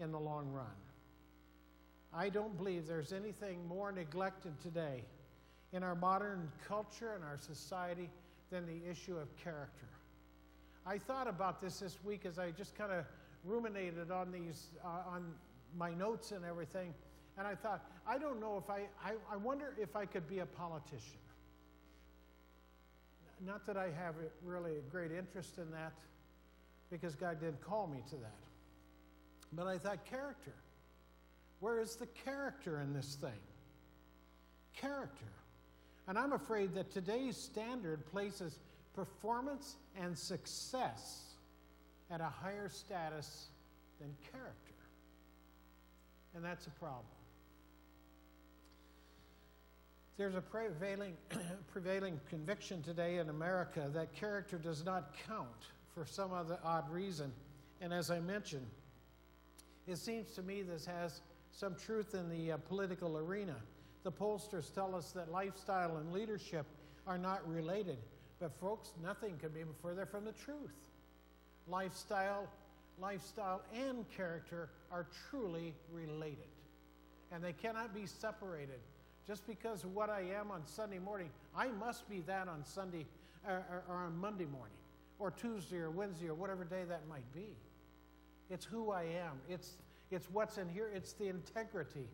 in 0.00 0.12
the 0.12 0.18
long 0.18 0.50
run. 0.50 0.66
I 2.12 2.30
don't 2.30 2.56
believe 2.56 2.86
there's 2.86 3.12
anything 3.12 3.66
more 3.68 3.92
neglected 3.92 4.60
today 4.60 5.04
in 5.72 5.82
our 5.82 5.94
modern 5.94 6.50
culture 6.66 7.12
and 7.14 7.22
our 7.22 7.36
society 7.38 8.10
than 8.50 8.66
the 8.66 8.90
issue 8.90 9.16
of 9.16 9.34
character. 9.36 9.88
I 10.86 10.98
thought 10.98 11.28
about 11.28 11.60
this 11.60 11.80
this 11.80 11.98
week 12.02 12.24
as 12.24 12.38
I 12.38 12.50
just 12.50 12.74
kind 12.74 12.92
of 12.92 13.04
ruminated 13.44 14.10
on 14.10 14.32
these, 14.32 14.68
uh, 14.84 15.10
on 15.10 15.34
my 15.76 15.92
notes 15.92 16.32
and 16.32 16.44
everything, 16.44 16.94
and 17.36 17.46
I 17.46 17.54
thought, 17.54 17.84
I 18.06 18.18
don't 18.18 18.40
know 18.40 18.56
if 18.56 18.70
I, 18.70 18.88
I, 19.04 19.12
I 19.30 19.36
wonder 19.36 19.74
if 19.78 19.94
I 19.94 20.06
could 20.06 20.26
be 20.28 20.38
a 20.38 20.46
politician. 20.46 21.20
Not 23.44 23.66
that 23.66 23.76
I 23.76 23.90
have 23.90 24.14
really 24.44 24.76
a 24.76 24.90
great 24.90 25.12
interest 25.12 25.58
in 25.58 25.70
that, 25.70 25.92
because 26.90 27.14
God 27.14 27.38
didn't 27.40 27.60
call 27.60 27.86
me 27.86 28.02
to 28.10 28.16
that. 28.16 28.40
But 29.52 29.66
I 29.66 29.78
thought, 29.78 30.04
character. 30.04 30.54
Where 31.60 31.80
is 31.80 31.96
the 31.96 32.06
character 32.06 32.80
in 32.80 32.92
this 32.92 33.16
thing? 33.20 33.30
Character. 34.74 35.26
And 36.08 36.18
I'm 36.18 36.32
afraid 36.32 36.74
that 36.74 36.90
today's 36.90 37.36
standard 37.36 38.04
places 38.10 38.58
performance 38.94 39.76
and 40.00 40.16
success 40.18 41.34
at 42.10 42.22
a 42.22 42.24
higher 42.24 42.70
status 42.70 43.48
than 44.00 44.08
character. 44.32 44.72
And 46.34 46.42
that's 46.42 46.66
a 46.66 46.70
problem. 46.70 47.04
There's 50.16 50.34
a 50.34 50.40
prevailing, 50.40 51.14
prevailing 51.72 52.18
conviction 52.28 52.82
today 52.82 53.18
in 53.18 53.28
America 53.28 53.90
that 53.92 54.12
character 54.14 54.56
does 54.56 54.84
not 54.84 55.14
count 55.28 55.66
for 55.94 56.06
some 56.06 56.32
other 56.32 56.58
odd 56.64 56.90
reason. 56.90 57.30
And 57.80 57.92
as 57.92 58.10
I 58.10 58.18
mentioned, 58.18 58.66
it 59.86 59.96
seems 59.98 60.32
to 60.32 60.42
me 60.42 60.62
this 60.62 60.86
has 60.86 61.20
some 61.52 61.74
truth 61.76 62.14
in 62.14 62.28
the 62.30 62.52
uh, 62.52 62.56
political 62.56 63.16
arena. 63.16 63.56
The 64.04 64.12
pollsters 64.12 64.72
tell 64.72 64.94
us 64.94 65.12
that 65.12 65.30
lifestyle 65.30 65.96
and 65.96 66.12
leadership 66.12 66.66
are 67.06 67.18
not 67.18 67.46
related. 67.48 67.98
But 68.40 68.52
folks, 68.60 68.92
nothing 69.02 69.36
could 69.38 69.54
be 69.54 69.62
further 69.82 70.06
from 70.06 70.24
the 70.24 70.32
truth. 70.32 70.74
Lifestyle, 71.66 72.48
lifestyle 73.00 73.62
and 73.74 74.08
character 74.16 74.70
are 74.92 75.06
truly 75.28 75.74
related. 75.92 76.48
And 77.32 77.42
they 77.42 77.52
cannot 77.52 77.94
be 77.94 78.06
separated. 78.06 78.80
Just 79.26 79.46
because 79.46 79.84
what 79.84 80.08
I 80.08 80.22
am 80.38 80.50
on 80.50 80.66
Sunday 80.66 80.98
morning, 80.98 81.28
I 81.54 81.68
must 81.68 82.08
be 82.08 82.20
that 82.20 82.48
on 82.48 82.64
Sunday 82.64 83.04
or, 83.46 83.64
or, 83.70 83.82
or 83.88 83.96
on 83.96 84.16
Monday 84.16 84.46
morning, 84.46 84.76
or 85.18 85.30
Tuesday 85.30 85.78
or 85.78 85.90
Wednesday 85.90 86.28
or 86.28 86.34
whatever 86.34 86.64
day 86.64 86.84
that 86.88 87.06
might 87.08 87.30
be. 87.34 87.56
It's 88.50 88.64
who 88.64 88.90
I 88.90 89.02
am. 89.02 89.32
It's 89.48 89.76
it's 90.10 90.28
what's 90.30 90.56
in 90.56 90.68
here, 90.68 90.90
it's 90.94 91.12
the 91.12 91.28
integrity 91.28 92.08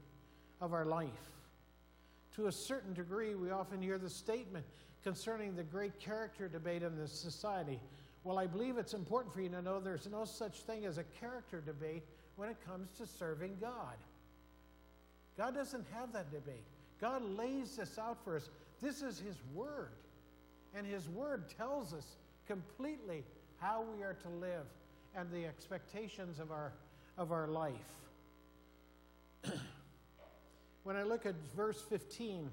of 0.60 0.72
our 0.72 0.84
life. 0.84 1.30
To 2.36 2.46
a 2.46 2.52
certain 2.52 2.94
degree, 2.94 3.34
we 3.34 3.50
often 3.50 3.80
hear 3.80 3.98
the 3.98 4.10
statement 4.10 4.64
concerning 5.02 5.54
the 5.54 5.62
great 5.62 5.98
character 6.00 6.48
debate 6.48 6.82
in 6.82 6.96
this 6.96 7.12
society. 7.12 7.78
Well, 8.24 8.38
I 8.38 8.46
believe 8.46 8.78
it's 8.78 8.94
important 8.94 9.34
for 9.34 9.40
you 9.40 9.50
to 9.50 9.62
know 9.62 9.78
there's 9.78 10.08
no 10.10 10.24
such 10.24 10.62
thing 10.62 10.84
as 10.86 10.98
a 10.98 11.04
character 11.20 11.60
debate 11.60 12.02
when 12.36 12.48
it 12.48 12.56
comes 12.66 12.90
to 12.98 13.06
serving 13.06 13.58
God. 13.60 13.96
God 15.36 15.54
doesn't 15.54 15.84
have 15.92 16.12
that 16.12 16.32
debate. 16.32 16.64
God 17.00 17.22
lays 17.22 17.76
this 17.76 17.98
out 17.98 18.18
for 18.24 18.36
us. 18.36 18.48
This 18.80 19.02
is 19.02 19.18
His 19.18 19.36
Word. 19.52 19.90
And 20.74 20.86
His 20.86 21.08
Word 21.08 21.44
tells 21.56 21.92
us 21.92 22.16
completely 22.46 23.24
how 23.58 23.84
we 23.94 24.02
are 24.02 24.14
to 24.22 24.28
live 24.28 24.66
and 25.14 25.30
the 25.30 25.46
expectations 25.46 26.38
of 26.40 26.50
our 26.50 26.72
of 27.16 27.30
our 27.30 27.46
life. 27.46 27.74
when 30.84 30.96
I 30.96 31.02
look 31.02 31.26
at 31.26 31.34
verse 31.56 31.82
15, 31.88 32.44
it 32.44 32.50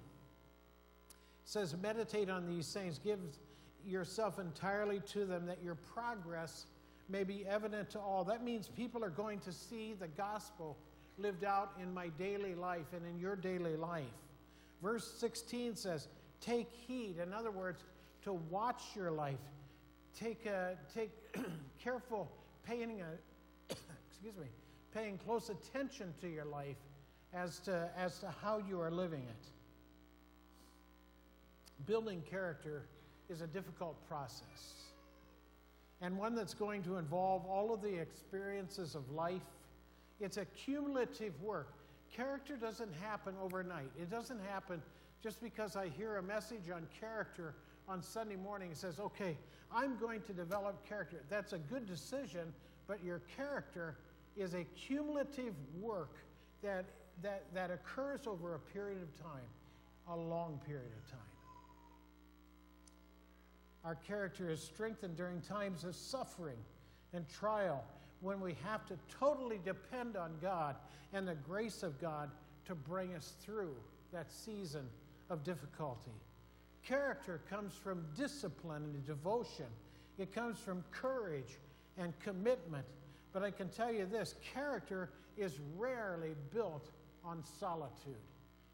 says, 1.44 1.76
Meditate 1.82 2.30
on 2.30 2.48
these 2.48 2.72
things, 2.72 2.98
give 2.98 3.20
yourself 3.86 4.40
entirely 4.40 5.02
to 5.12 5.26
them, 5.26 5.46
that 5.46 5.62
your 5.64 5.76
progress 5.76 6.66
may 7.10 7.24
be 7.24 7.46
evident 7.46 7.90
to 7.92 8.00
all. 8.00 8.24
That 8.24 8.44
means 8.44 8.68
people 8.70 9.04
are 9.04 9.10
going 9.10 9.40
to 9.42 9.52
see 9.52 9.94
the 10.00 10.08
gospel 10.08 10.78
lived 11.18 11.44
out 11.44 11.74
in 11.82 11.94
my 11.94 12.08
daily 12.18 12.56
life 12.56 12.94
and 12.94 13.06
in 13.06 13.20
your 13.20 13.36
daily 13.36 13.76
life. 13.76 14.06
Verse 14.82 15.14
16 15.20 15.76
says, 15.76 16.08
Take 16.40 16.72
heed. 16.88 17.18
In 17.22 17.34
other 17.34 17.52
words, 17.52 17.84
to 18.24 18.34
watch 18.34 18.82
your 18.96 19.12
life. 19.12 19.40
Take, 20.18 20.46
a, 20.46 20.78
take 20.94 21.12
careful 21.84 22.32
paying 22.66 23.02
a, 23.02 23.74
excuse 24.10 24.38
me, 24.38 24.48
paying 24.94 25.18
close 25.18 25.50
attention 25.50 26.14
to 26.22 26.30
your 26.30 26.46
life 26.46 26.78
as 27.34 27.60
to, 27.60 27.90
as 27.98 28.20
to 28.20 28.34
how 28.42 28.62
you 28.68 28.80
are 28.80 28.92
living 28.92 29.24
it. 29.24 29.46
Building 31.88 32.22
character 32.30 32.84
is 33.30 33.42
a 33.42 33.48
difficult 33.48 33.96
process 34.08 34.92
and 36.02 36.18
one 36.18 36.36
that's 36.36 36.54
going 36.54 36.82
to 36.84 36.98
involve 36.98 37.46
all 37.46 37.74
of 37.74 37.82
the 37.82 37.96
experiences 37.96 38.96
of 38.96 39.10
life. 39.12 39.42
It's 40.20 40.38
a 40.38 40.46
cumulative 40.46 41.40
work. 41.42 41.74
Character 42.16 42.56
doesn't 42.56 42.92
happen 43.02 43.36
overnight. 43.42 43.92
It 44.00 44.10
doesn't 44.10 44.42
happen 44.50 44.82
just 45.24 45.42
because 45.42 45.76
I 45.76 45.90
hear 45.90 46.18
a 46.18 46.24
message 46.24 46.70
on 46.74 46.88
character 47.00 47.54
on 47.88 48.02
Sunday 48.02 48.36
morning. 48.36 48.70
and 48.70 48.78
says, 48.78 49.00
okay, 49.00 49.38
I'm 49.74 49.98
going 49.98 50.22
to 50.22 50.34
develop 50.34 50.88
character. 50.88 51.18
That's 51.30 51.54
a 51.54 51.60
good 51.60 51.86
decision, 51.86 52.52
but 52.88 53.04
your 53.04 53.22
character 53.38 53.96
is 54.36 54.56
a 54.56 54.64
cumulative 54.76 55.54
work 55.80 56.16
that, 56.64 56.86
that, 57.22 57.44
that 57.54 57.72
occurs 57.72 58.28
over 58.28 58.56
a 58.56 58.60
period 58.60 59.02
of 59.02 59.22
time, 59.22 59.48
a 60.10 60.16
long 60.16 60.60
period 60.66 60.92
of 60.98 61.12
time. 61.12 61.20
Our 63.84 63.96
character 63.96 64.50
is 64.50 64.62
strengthened 64.62 65.18
during 65.18 65.42
times 65.42 65.84
of 65.84 65.96
suffering 65.96 66.58
and 67.14 67.28
trial 67.28 67.84
when 68.22 68.40
we 68.40 68.56
have 68.64 68.86
to 68.88 68.94
totally 69.20 69.60
depend 69.66 70.16
on 70.16 70.32
God 70.42 70.76
and 71.14 71.28
the 71.28 71.36
grace 71.36 71.82
of 71.82 72.00
God 72.00 72.30
to 72.66 72.76
bring 72.76 73.14
us 73.16 73.34
through 73.44 73.76
that 74.14 74.32
season 74.32 74.88
of 75.30 75.44
difficulty. 75.44 76.12
Character 76.86 77.42
comes 77.50 77.74
from 77.74 78.06
discipline 78.16 78.84
and 78.84 79.06
devotion, 79.06 79.66
it 80.20 80.34
comes 80.34 80.60
from 80.60 80.84
courage 80.92 81.58
and 81.98 82.14
commitment 82.20 82.86
But 83.34 83.44
I 83.44 83.52
can 83.52 83.70
tell 83.70 83.92
you 83.92 84.06
this 84.06 84.36
character 84.54 85.10
is 85.38 85.60
rarely 85.78 86.36
built 86.54 86.90
on 87.24 87.44
solitude. 87.60 88.16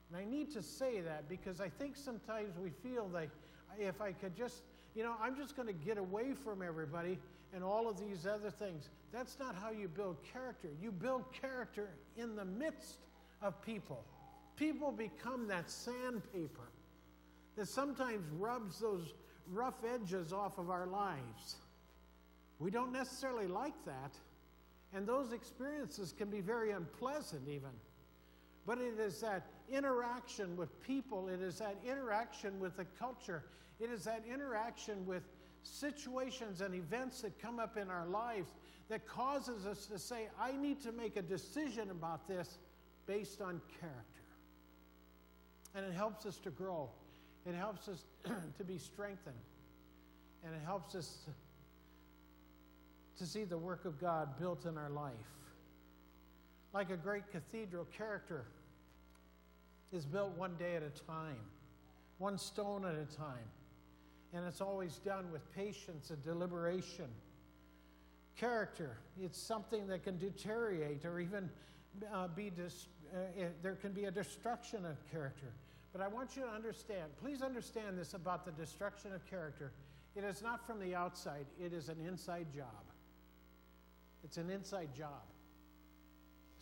And 0.10 0.18
I 0.18 0.26
need 0.26 0.52
to 0.54 0.62
say 0.62 1.02
that 1.02 1.28
because 1.28 1.60
I 1.60 1.70
think 1.70 1.98
sometimes 1.98 2.58
we 2.58 2.70
feel 2.70 3.08
that 3.10 3.28
if 3.80 4.02
I 4.02 4.12
could 4.14 4.36
just, 4.36 4.64
you 4.96 5.04
know, 5.04 5.16
I'm 5.22 5.36
just 5.36 5.56
going 5.56 5.68
to 5.68 5.74
get 5.74 5.98
away 5.98 6.34
from 6.34 6.62
everybody 6.62 7.20
and 7.54 7.64
all 7.64 7.90
of 7.90 8.00
these 8.00 8.26
other 8.26 8.50
things. 8.50 8.90
That's 9.12 9.38
not 9.40 9.56
how 9.56 9.72
you 9.72 9.88
build 9.88 10.18
character. 10.34 10.70
You 10.82 10.92
build 10.92 11.24
character 11.34 11.90
in 12.18 12.36
the 12.36 12.46
midst 12.46 13.00
of 13.42 13.62
people. 13.62 14.04
People 14.56 14.92
become 14.92 15.48
that 15.48 15.70
sandpaper 15.70 16.70
that 17.56 17.68
sometimes 17.68 18.26
rubs 18.38 18.80
those 18.80 19.14
rough 19.52 19.84
edges 19.94 20.34
off 20.34 20.58
of 20.58 20.70
our 20.70 20.88
lives. 20.88 21.58
We 22.60 22.72
don't 22.72 22.92
necessarily 22.92 23.48
like 23.48 23.86
that, 23.86 24.14
and 24.94 25.08
those 25.08 25.32
experiences 25.32 26.14
can 26.18 26.30
be 26.30 26.42
very 26.42 26.72
unpleasant, 26.72 27.48
even. 27.48 27.70
But 28.68 28.80
it 28.80 29.00
is 29.00 29.22
that 29.22 29.48
interaction 29.70 30.58
with 30.58 30.84
people, 30.84 31.30
it 31.30 31.42
is 31.42 31.60
that 31.60 31.78
interaction 31.88 32.60
with 32.60 32.76
the 32.76 32.86
culture, 33.00 33.46
it 33.80 33.90
is 33.90 34.04
that 34.04 34.24
interaction 34.32 35.06
with 35.06 35.24
situations 35.64 36.60
and 36.60 36.76
events 36.76 37.22
that 37.22 37.40
come 37.42 37.60
up 37.60 37.78
in 37.78 37.90
our 37.90 38.06
lives 38.06 38.52
that 38.90 39.08
causes 39.08 39.66
us 39.66 39.86
to 39.86 39.98
say, 39.98 40.28
I 40.40 40.52
need 40.52 40.82
to 40.82 40.92
make 40.92 41.16
a 41.16 41.22
decision 41.22 41.90
about 41.92 42.28
this 42.28 42.58
based 43.06 43.42
on 43.42 43.62
character. 43.80 44.04
And 45.74 45.86
it 45.86 45.94
helps 45.94 46.26
us 46.26 46.38
to 46.40 46.50
grow, 46.50 46.90
it 47.46 47.56
helps 47.56 47.88
us 47.88 48.04
to 48.58 48.64
be 48.66 48.78
strengthened, 48.78 49.36
and 50.44 50.54
it 50.54 50.62
helps 50.66 50.94
us 50.94 51.20
to 53.18 53.26
see 53.26 53.46
the 53.46 53.58
work 53.58 53.86
of 53.86 53.98
God 53.98 54.38
built 54.38 54.66
in 54.66 54.78
our 54.78 54.90
life. 54.90 55.14
Like 56.74 56.90
a 56.90 56.98
great 56.98 57.32
cathedral, 57.32 57.86
character 57.98 58.44
is 59.92 60.06
built 60.06 60.38
one 60.38 60.56
day 60.58 60.76
at 60.76 60.84
a 60.84 60.90
time, 61.06 61.40
one 62.18 62.38
stone 62.38 62.86
at 62.86 62.96
a 62.96 63.18
time, 63.18 63.48
and 64.34 64.46
it's 64.46 64.62
always 64.62 64.98
done 64.98 65.32
with 65.32 65.42
patience 65.56 66.10
and 66.10 66.22
deliberation. 66.24 67.08
Character, 68.36 68.98
it's 69.22 69.40
something 69.40 69.88
that 69.88 70.04
can 70.04 70.18
deteriorate 70.18 71.06
or 71.06 71.20
even 71.20 71.50
uh, 72.14 72.28
be, 72.28 72.50
dis- 72.50 72.88
uh, 73.14 73.42
it, 73.42 73.64
there 73.64 73.76
can 73.76 73.94
be 73.94 74.06
a 74.06 74.12
destruction 74.12 74.86
of 74.86 74.96
character. 75.12 75.54
But 75.94 76.02
I 76.02 76.08
want 76.08 76.36
you 76.36 76.44
to 76.44 76.50
understand, 76.50 77.06
please 77.22 77.42
understand 77.42 77.98
this 77.98 78.14
about 78.14 78.46
the 78.46 78.52
destruction 78.52 79.14
of 79.14 79.26
character. 79.28 79.72
It 80.16 80.24
is 80.24 80.42
not 80.42 80.66
from 80.68 80.80
the 80.80 80.94
outside, 80.94 81.46
it 81.60 81.74
is 81.74 81.90
an 81.90 81.98
inside 82.06 82.48
job. 82.54 82.66
It's 84.24 84.38
an 84.38 84.50
inside 84.50 84.90
job. 84.96 85.24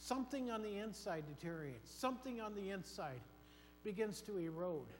Something 0.06 0.52
on 0.52 0.62
the 0.62 0.78
inside 0.78 1.24
deteriorates, 1.28 1.90
something 1.90 2.40
on 2.40 2.54
the 2.54 2.70
inside 2.70 3.20
begins 3.84 4.22
to 4.22 4.38
erode. 4.38 4.94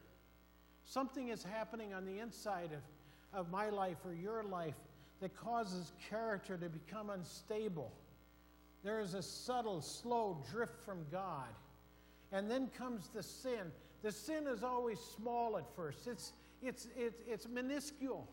Something 0.84 1.28
is 1.28 1.44
happening 1.44 1.94
on 1.94 2.06
the 2.06 2.18
inside 2.18 2.72
of, 2.74 3.40
of 3.40 3.52
my 3.52 3.70
life 3.70 3.98
or 4.04 4.16
your 4.16 4.44
life 4.44 4.74
that 5.22 5.36
causes 5.36 5.92
character 6.10 6.58
to 6.58 6.70
become 6.70 7.12
unstable. 7.12 7.92
There 8.84 9.00
is 9.00 9.14
a 9.14 9.22
subtle, 9.22 9.80
slow 9.80 10.44
drift 10.52 10.84
from 10.84 11.06
God. 11.12 11.54
And 12.32 12.50
then 12.50 12.72
comes 12.76 13.10
the 13.14 13.22
sin. 13.22 13.72
The 14.02 14.12
sin 14.12 14.48
is 14.48 14.64
always 14.64 14.98
small 15.16 15.56
at 15.60 15.66
first, 15.76 16.08
it's, 16.08 16.34
it's, 16.64 16.88
it's, 16.98 17.22
it's 17.28 17.48
minuscule 17.48 18.28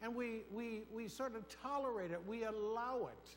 and 0.00 0.16
we, 0.16 0.44
we, 0.50 0.84
we 0.90 1.06
sort 1.06 1.36
of 1.36 1.44
tolerate 1.62 2.12
it, 2.12 2.20
we 2.26 2.44
allow 2.44 3.10
it. 3.12 3.36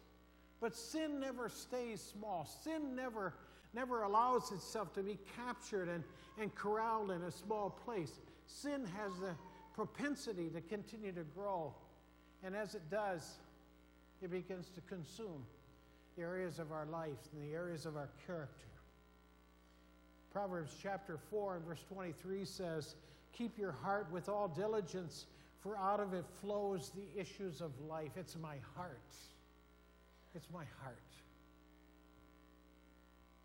But 0.61 0.75
sin 0.75 1.19
never 1.19 1.49
stays 1.49 2.01
small. 2.01 2.47
Sin 2.63 2.95
never, 2.95 3.33
never 3.73 4.03
allows 4.03 4.51
itself 4.51 4.93
to 4.93 5.03
be 5.03 5.17
captured 5.35 5.89
and, 5.89 6.03
and 6.39 6.53
corralled 6.55 7.11
in 7.11 7.21
a 7.23 7.31
small 7.31 7.69
place. 7.69 8.19
Sin 8.47 8.85
has 8.97 9.17
the 9.19 9.35
propensity 9.73 10.49
to 10.49 10.61
continue 10.61 11.11
to 11.11 11.23
grow. 11.23 11.73
And 12.43 12.55
as 12.55 12.75
it 12.75 12.89
does, 12.89 13.39
it 14.21 14.31
begins 14.31 14.69
to 14.69 14.81
consume 14.81 15.45
the 16.15 16.23
areas 16.23 16.59
of 16.59 16.71
our 16.71 16.85
life 16.85 17.17
and 17.33 17.43
the 17.43 17.53
areas 17.53 17.85
of 17.85 17.97
our 17.97 18.09
character. 18.25 18.67
Proverbs 20.31 20.73
chapter 20.81 21.17
4 21.29 21.57
and 21.57 21.65
verse 21.65 21.83
23 21.89 22.45
says, 22.45 22.95
Keep 23.33 23.57
your 23.57 23.71
heart 23.71 24.07
with 24.11 24.29
all 24.29 24.47
diligence 24.47 25.27
for 25.65 25.77
out 25.77 25.99
of 25.99 26.13
it 26.13 26.25
flows 26.41 26.91
the 26.91 27.19
issues 27.19 27.59
of 27.59 27.71
life. 27.89 28.11
It's 28.15 28.37
my 28.37 28.57
heart. 28.75 29.01
It's 30.35 30.49
my 30.51 30.65
heart 30.83 30.99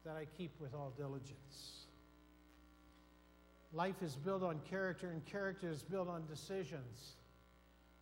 that 0.05 0.16
I 0.16 0.24
keep 0.37 0.50
with 0.61 0.74
all 0.74 0.92
diligence. 0.96 1.87
Life 3.72 4.03
is 4.03 4.16
built 4.16 4.42
on 4.42 4.59
character, 4.68 5.11
and 5.11 5.24
character 5.24 5.70
is 5.70 5.85
built 5.85 6.09
on 6.09 6.26
decisions 6.26 7.12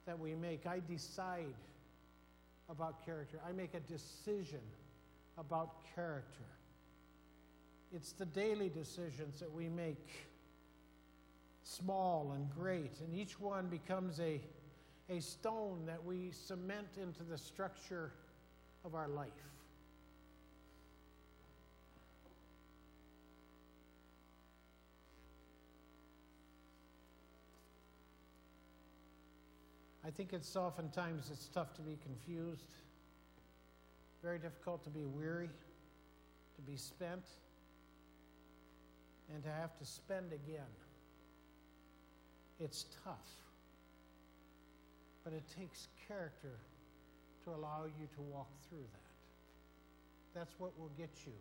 that 0.07 0.19
we 0.19 0.35
make. 0.35 0.67
I 0.67 0.81
decide 0.89 1.55
about 2.71 3.05
character, 3.05 3.39
I 3.47 3.53
make 3.53 3.75
a 3.75 3.81
decision 3.81 4.61
about 5.37 5.85
character. 5.95 6.45
It's 7.93 8.13
the 8.13 8.27
daily 8.27 8.71
decisions 8.71 9.41
that 9.41 9.53
we 9.53 9.69
make 9.69 10.09
small 11.63 12.33
and 12.35 12.49
great, 12.51 13.01
and 13.05 13.15
each 13.15 13.39
one 13.39 13.67
becomes 13.67 14.19
a, 14.19 14.41
a 15.11 15.21
stone 15.21 15.85
that 15.87 16.03
we 16.03 16.31
cement 16.31 16.97
into 17.01 17.23
the 17.23 17.37
structure 17.37 18.13
of 18.85 18.95
our 18.95 19.09
life. 19.09 19.31
I 30.07 30.11
think 30.11 30.33
it's 30.33 30.57
oftentimes 30.57 31.29
it's 31.31 31.49
tough 31.49 31.75
to 31.75 31.83
be 31.83 31.99
confused, 32.03 32.71
very 34.23 34.39
difficult 34.39 34.83
to 34.85 34.91
be 34.91 35.05
weary, 35.05 35.51
to 36.57 36.63
be 36.63 36.79
spent, 36.79 37.27
and 39.35 39.43
to 39.43 39.51
have 39.51 39.77
to 39.79 39.85
spend 39.85 40.33
again. 40.33 40.73
It's 42.59 42.87
tough. 43.05 43.29
But 45.25 45.35
it 45.35 45.45
takes 45.59 45.89
character 46.07 46.59
to 47.49 47.55
allow 47.57 47.85
you 47.87 48.07
to 48.15 48.23
walk 48.23 48.51
through 48.69 48.85
that. 48.93 49.09
That's 50.35 50.55
what 50.59 50.79
will 50.79 50.93
get 50.97 51.11
you 51.27 51.33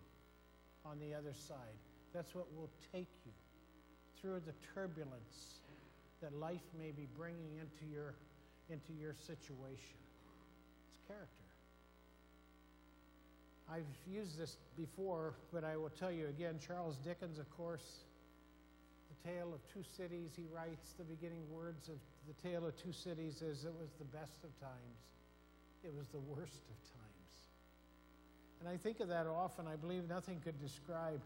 on 0.85 0.99
the 0.99 1.13
other 1.13 1.33
side. 1.33 1.77
That's 2.13 2.33
what 2.33 2.47
will 2.55 2.69
take 2.93 3.09
you 3.25 3.31
through 4.19 4.41
the 4.45 4.53
turbulence 4.73 5.59
that 6.21 6.33
life 6.33 6.65
may 6.77 6.91
be 6.91 7.07
bringing 7.17 7.57
into 7.59 7.85
your, 7.93 8.15
into 8.69 8.93
your 8.93 9.13
situation. 9.13 9.99
It's 10.89 11.07
character. 11.07 11.47
I've 13.69 13.83
used 14.07 14.39
this 14.39 14.57
before, 14.77 15.35
but 15.51 15.63
I 15.63 15.75
will 15.75 15.89
tell 15.89 16.11
you 16.11 16.27
again 16.27 16.57
Charles 16.65 16.95
Dickens, 17.03 17.37
of 17.37 17.49
course, 17.51 18.05
The 19.09 19.29
Tale 19.29 19.53
of 19.53 19.59
Two 19.73 19.83
Cities, 19.97 20.31
he 20.35 20.45
writes 20.55 20.93
the 20.97 21.03
beginning 21.03 21.43
words 21.51 21.89
of 21.89 21.97
the 22.27 22.33
Tale 22.41 22.65
of 22.65 22.81
Two 22.81 22.93
Cities 22.93 23.43
as 23.43 23.65
it 23.65 23.73
was 23.77 23.89
the 23.99 24.05
best 24.05 24.43
of 24.45 24.57
times, 24.59 24.97
it 25.83 25.93
was 25.93 26.07
the 26.09 26.19
worst 26.19 26.63
of 26.69 26.77
times. 26.93 27.37
And 28.59 28.69
I 28.69 28.77
think 28.77 28.99
of 28.99 29.07
that 29.09 29.27
often. 29.27 29.67
I 29.67 29.75
believe 29.75 30.07
nothing 30.07 30.39
could 30.43 30.59
describe, 30.59 31.21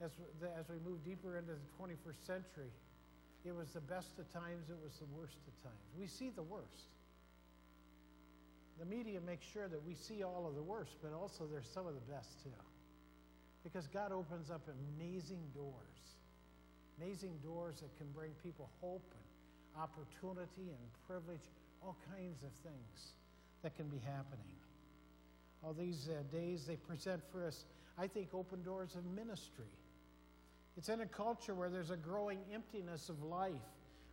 as, 0.00 0.10
as 0.58 0.68
we 0.68 0.76
move 0.88 1.04
deeper 1.04 1.38
into 1.38 1.52
the 1.52 1.70
21st 1.78 2.26
century, 2.26 2.72
it 3.44 3.54
was 3.54 3.68
the 3.70 3.80
best 3.80 4.18
of 4.18 4.30
times, 4.32 4.70
it 4.70 4.78
was 4.82 4.98
the 4.98 5.10
worst 5.16 5.38
of 5.46 5.54
times. 5.62 5.82
We 5.98 6.06
see 6.06 6.30
the 6.30 6.42
worst. 6.42 6.90
The 8.78 8.86
media 8.86 9.20
makes 9.20 9.46
sure 9.46 9.68
that 9.68 9.84
we 9.86 9.94
see 9.94 10.22
all 10.22 10.46
of 10.46 10.54
the 10.54 10.62
worst, 10.62 10.96
but 11.02 11.12
also 11.12 11.46
there's 11.50 11.68
some 11.68 11.86
of 11.86 11.94
the 11.94 12.12
best 12.12 12.42
too. 12.42 12.50
Because 13.62 13.86
God 13.86 14.10
opens 14.10 14.50
up 14.50 14.62
amazing 14.66 15.42
doors 15.54 15.92
amazing 17.02 17.34
doors 17.42 17.80
that 17.80 17.96
can 17.98 18.06
bring 18.14 18.30
people 18.42 18.68
hope 18.80 19.02
and 19.10 19.82
opportunity 19.82 20.70
and 20.70 20.86
privilege, 21.06 21.42
all 21.82 21.96
kinds 22.14 22.42
of 22.42 22.50
things 22.62 23.14
that 23.62 23.76
can 23.76 23.88
be 23.88 23.98
happening. 23.98 24.44
All 25.62 25.72
these 25.72 26.08
uh, 26.08 26.22
days 26.34 26.64
they 26.66 26.76
present 26.76 27.22
for 27.30 27.46
us, 27.46 27.64
I 27.96 28.06
think, 28.06 28.34
open 28.34 28.62
doors 28.62 28.96
of 28.96 29.04
ministry. 29.04 29.70
It's 30.76 30.88
in 30.88 31.00
a 31.00 31.06
culture 31.06 31.54
where 31.54 31.68
there's 31.68 31.90
a 31.90 31.96
growing 31.96 32.38
emptiness 32.52 33.08
of 33.08 33.22
life, 33.22 33.52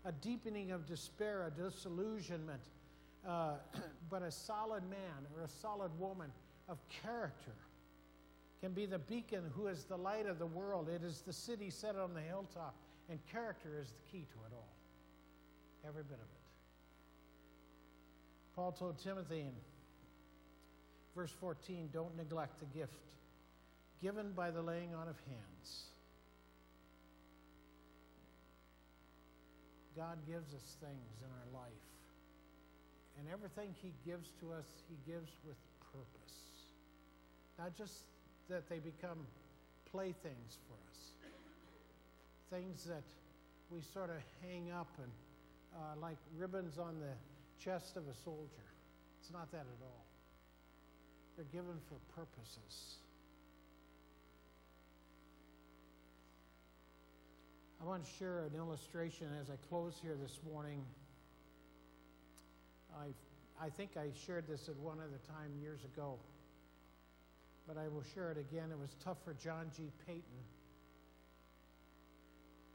a 0.06 0.12
deepening 0.12 0.72
of 0.72 0.86
despair, 0.86 1.48
a 1.48 1.52
disillusionment, 1.52 2.62
uh, 3.28 3.54
but 4.10 4.22
a 4.22 4.32
solid 4.32 4.84
man 4.90 5.28
or 5.36 5.44
a 5.44 5.48
solid 5.48 5.92
woman 6.00 6.32
of 6.68 6.78
character 7.04 7.56
can 8.62 8.74
be 8.74 8.86
the 8.86 9.00
beacon 9.00 9.44
who 9.56 9.68
is 9.68 9.86
the 9.86 9.98
light 9.98 10.26
of 10.26 10.38
the 10.38 10.46
world. 10.46 10.90
It 10.90 11.04
is 11.04 11.22
the 11.22 11.34
city 11.34 11.70
set 11.70 11.96
on 11.96 12.14
the 12.14 12.22
hilltop, 12.22 12.76
and 13.10 13.20
character 13.32 13.80
is 13.82 13.92
the 13.92 14.12
key 14.12 14.26
to 14.26 14.38
it 14.46 14.54
all. 14.54 14.76
Every 15.88 16.04
bit 16.04 16.16
of 16.16 16.20
it. 16.20 16.39
Paul 18.60 18.74
told 18.74 19.02
Timothy 19.02 19.40
in 19.40 19.54
Verse 21.16 21.32
14 21.40 21.92
Don't 21.94 22.18
neglect 22.18 22.60
the 22.60 22.66
gift 22.78 22.92
given 24.04 24.34
by 24.34 24.52
the 24.52 24.62
laying 24.62 24.94
on 24.94 25.08
of 25.08 25.16
hands. 25.30 25.86
God 29.96 30.18
gives 30.28 30.54
us 30.54 30.76
things 30.82 31.22
in 31.24 31.30
our 31.32 31.62
life. 31.62 31.72
And 33.18 33.30
everything 33.32 33.74
He 33.82 33.94
gives 34.06 34.28
to 34.42 34.52
us, 34.52 34.66
He 34.90 35.10
gives 35.10 35.32
with 35.48 35.56
purpose. 35.94 36.36
Not 37.58 37.78
just 37.78 37.94
that 38.50 38.68
they 38.68 38.80
become 38.80 39.20
playthings 39.90 40.58
for 40.68 40.76
us, 40.92 41.00
things 42.50 42.84
that 42.84 43.04
we 43.72 43.80
sort 43.94 44.10
of 44.10 44.18
hang 44.46 44.70
up 44.70 44.90
and 45.02 45.12
uh, 45.74 46.02
like 46.02 46.18
ribbons 46.38 46.78
on 46.78 47.00
the 47.00 47.14
chest 47.64 47.98
of 47.98 48.04
a 48.08 48.14
soldier. 48.24 48.68
It's 49.22 49.32
not 49.32 49.52
that 49.52 49.62
at 49.68 49.82
all. 49.84 50.06
They're 51.36 51.46
given 51.52 51.76
for 51.88 51.96
purposes. 52.16 52.98
I 57.82 57.86
want 57.86 58.04
to 58.04 58.12
share 58.20 58.40
an 58.40 58.58
illustration 58.58 59.28
as 59.42 59.50
I 59.50 59.56
close 59.70 59.94
here 60.02 60.18
this 60.22 60.40
morning. 60.52 60.84
I, 62.94 63.08
I 63.64 63.70
think 63.70 63.92
I 63.96 64.08
shared 64.26 64.48
this 64.48 64.68
at 64.68 64.76
one 64.78 64.98
other 64.98 65.20
time 65.28 65.52
years 65.62 65.80
ago, 65.86 66.20
but 67.68 67.78
I 67.78 67.88
will 67.88 68.04
share 68.14 68.32
it 68.32 68.38
again. 68.38 68.72
It 68.72 68.80
was 68.80 68.96
tough 69.04 69.18
for 69.24 69.34
John 69.34 69.72
G. 69.76 69.92
Paton 70.06 70.44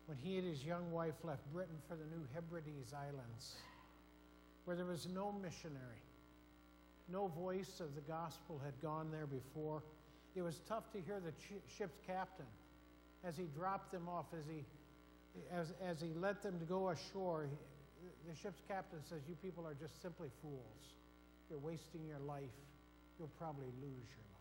when 0.07 0.19
he 0.19 0.37
and 0.37 0.47
his 0.47 0.65
young 0.65 0.91
wife 0.93 1.15
left 1.23 1.51
Britain 1.53 1.77
for 1.89 1.97
the 1.97 2.05
New 2.05 2.27
Hebrides 2.35 2.93
Islands, 2.93 3.55
where 4.65 4.77
there 4.77 4.87
was 4.87 5.07
no 5.07 5.33
missionary. 5.33 6.03
No 7.09 7.29
voice 7.29 7.81
of 7.81 7.95
the 7.95 8.01
gospel 8.01 8.61
had 8.65 8.81
gone 8.81 9.11
there 9.11 9.27
before. 9.27 9.83
It 10.35 10.43
was 10.43 10.61
tough 10.67 10.91
to 10.93 11.01
hear 11.01 11.21
the 11.21 11.33
ship's 11.77 11.99
captain 12.07 12.47
as 13.23 13.37
he 13.37 13.45
dropped 13.45 13.93
them 13.93 14.09
off, 14.09 14.27
as 14.39 14.45
he, 14.49 14.65
as, 15.53 15.73
as 15.85 16.01
he 16.01 16.13
let 16.15 16.43
them 16.43 16.59
go 16.69 16.91
ashore. 16.91 17.47
The 18.27 18.35
ship's 18.35 18.63
captain 18.69 19.01
says, 19.09 19.21
You 19.29 19.35
people 19.37 19.67
are 19.67 19.75
just 19.75 20.01
simply 20.01 20.29
fools. 20.43 20.97
You're 21.51 21.59
wasting 21.59 22.07
your 22.07 22.19
life. 22.21 22.51
You'll 23.19 23.29
probably 23.39 23.67
lose 23.81 24.09
your 24.09 24.25
life. 24.33 24.35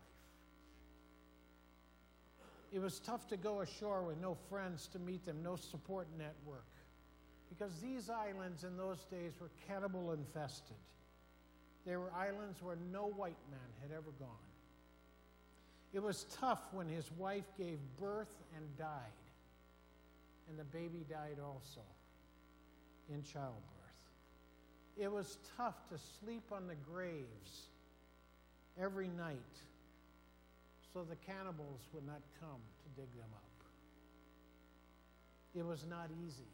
It 2.72 2.80
was 2.80 2.98
tough 2.98 3.28
to 3.28 3.36
go 3.36 3.60
ashore 3.60 4.02
with 4.02 4.20
no 4.20 4.36
friends 4.48 4.88
to 4.88 4.98
meet 4.98 5.24
them, 5.24 5.42
no 5.42 5.54
support 5.54 6.08
network, 6.18 6.66
because 7.48 7.80
these 7.80 8.10
islands 8.10 8.64
in 8.64 8.76
those 8.76 9.04
days 9.04 9.32
were 9.40 9.50
cannibal 9.68 10.12
infested. 10.12 10.76
They 11.86 11.96
were 11.96 12.12
islands 12.12 12.62
where 12.62 12.76
no 12.92 13.06
white 13.08 13.36
man 13.50 13.60
had 13.82 13.90
ever 13.92 14.10
gone. 14.18 14.28
It 15.92 16.02
was 16.02 16.26
tough 16.40 16.62
when 16.72 16.88
his 16.88 17.10
wife 17.12 17.44
gave 17.56 17.78
birth 18.00 18.34
and 18.56 18.64
died, 18.76 18.88
and 20.48 20.58
the 20.58 20.64
baby 20.64 21.04
died 21.08 21.38
also 21.44 21.82
in 23.12 23.22
childbirth. 23.22 23.62
It 24.96 25.10
was 25.10 25.38
tough 25.56 25.88
to 25.90 25.98
sleep 26.20 26.44
on 26.50 26.66
the 26.66 26.74
graves 26.74 27.68
every 28.80 29.08
night 29.08 29.38
so 30.92 31.02
the 31.02 31.16
cannibals 31.16 31.80
would 31.92 32.06
not 32.06 32.22
come 32.40 32.62
to 32.82 33.00
dig 33.00 33.12
them 33.16 33.28
up. 33.34 33.42
It 35.54 35.66
was 35.66 35.84
not 35.88 36.08
easy. 36.24 36.50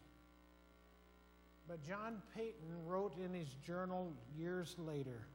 But 1.71 1.87
John 1.87 2.21
Paton 2.35 2.85
wrote 2.85 3.17
in 3.17 3.33
his 3.33 3.47
journal 3.65 4.13
years 4.37 4.75
later, 4.77 5.29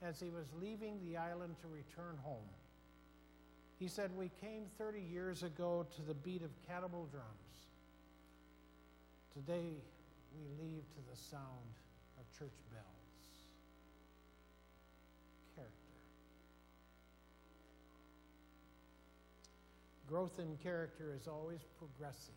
as 0.00 0.20
he 0.20 0.30
was 0.30 0.46
leaving 0.60 1.00
the 1.04 1.16
island 1.16 1.56
to 1.60 1.66
return 1.66 2.16
home, 2.22 2.48
he 3.80 3.88
said, 3.88 4.16
We 4.16 4.30
came 4.40 4.66
30 4.78 5.00
years 5.00 5.42
ago 5.42 5.84
to 5.96 6.02
the 6.02 6.14
beat 6.14 6.42
of 6.42 6.50
cannibal 6.68 7.08
drums. 7.10 7.66
Today, 9.34 9.82
we 10.38 10.64
leave 10.64 10.84
to 10.94 11.00
the 11.10 11.16
sound 11.16 11.74
of 12.20 12.38
church 12.38 12.54
bells. 12.70 12.84
Character. 15.56 15.74
Growth 20.06 20.38
in 20.38 20.56
character 20.62 21.12
is 21.20 21.26
always 21.26 21.64
progressive, 21.76 22.34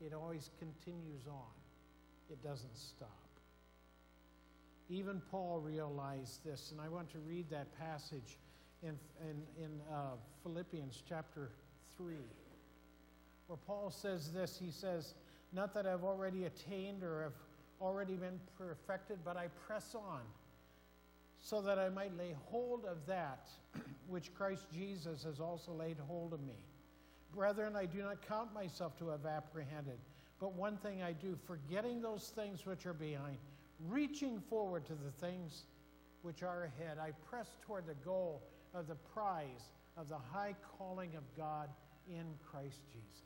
it 0.00 0.14
always 0.14 0.48
continues 0.58 1.26
on 1.28 1.61
it 2.32 2.42
doesn't 2.42 2.76
stop. 2.76 3.08
Even 4.88 5.20
Paul 5.30 5.60
realized 5.60 6.44
this, 6.44 6.70
and 6.72 6.80
I 6.80 6.88
want 6.88 7.10
to 7.12 7.18
read 7.18 7.48
that 7.50 7.78
passage 7.78 8.38
in, 8.82 8.98
in, 9.20 9.64
in 9.64 9.80
uh, 9.92 10.16
Philippians 10.42 11.02
chapter 11.08 11.50
3, 11.96 12.16
where 13.46 13.56
Paul 13.66 13.90
says 13.90 14.32
this. 14.32 14.58
He 14.58 14.70
says, 14.70 15.14
Not 15.52 15.74
that 15.74 15.86
I've 15.86 16.04
already 16.04 16.44
attained 16.44 17.02
or 17.04 17.22
have 17.22 17.32
already 17.80 18.14
been 18.14 18.40
perfected, 18.58 19.18
but 19.24 19.36
I 19.36 19.48
press 19.66 19.94
on 19.94 20.22
so 21.40 21.60
that 21.60 21.78
I 21.78 21.88
might 21.88 22.16
lay 22.16 22.34
hold 22.46 22.84
of 22.84 23.04
that 23.06 23.48
which 24.08 24.34
Christ 24.34 24.66
Jesus 24.72 25.24
has 25.24 25.40
also 25.40 25.72
laid 25.72 25.96
hold 26.06 26.32
of 26.32 26.40
me. 26.40 26.64
Brethren, 27.34 27.74
I 27.76 27.86
do 27.86 28.02
not 28.02 28.26
count 28.26 28.52
myself 28.52 28.96
to 28.98 29.08
have 29.08 29.26
apprehended. 29.26 29.98
But 30.42 30.54
one 30.54 30.76
thing 30.76 31.04
I 31.04 31.12
do, 31.12 31.38
forgetting 31.46 32.02
those 32.02 32.32
things 32.34 32.66
which 32.66 32.84
are 32.84 32.92
behind, 32.92 33.38
reaching 33.88 34.40
forward 34.50 34.84
to 34.86 34.94
the 34.94 35.12
things 35.24 35.66
which 36.22 36.42
are 36.42 36.64
ahead, 36.64 36.98
I 36.98 37.12
press 37.30 37.46
toward 37.64 37.86
the 37.86 37.94
goal 38.04 38.42
of 38.74 38.88
the 38.88 38.96
prize 38.96 39.70
of 39.96 40.08
the 40.08 40.18
high 40.18 40.56
calling 40.76 41.14
of 41.14 41.22
God 41.36 41.68
in 42.08 42.24
Christ 42.50 42.80
Jesus. 42.92 43.22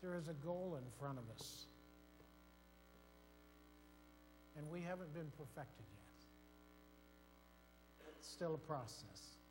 There 0.00 0.16
is 0.16 0.28
a 0.28 0.34
goal 0.42 0.78
in 0.82 0.84
front 0.98 1.18
of 1.18 1.24
us, 1.36 1.66
and 4.56 4.70
we 4.70 4.80
haven't 4.80 5.12
been 5.12 5.30
perfected 5.36 5.84
yet. 5.92 6.24
It's 8.16 8.26
still 8.26 8.54
a 8.54 8.66
process. 8.66 9.41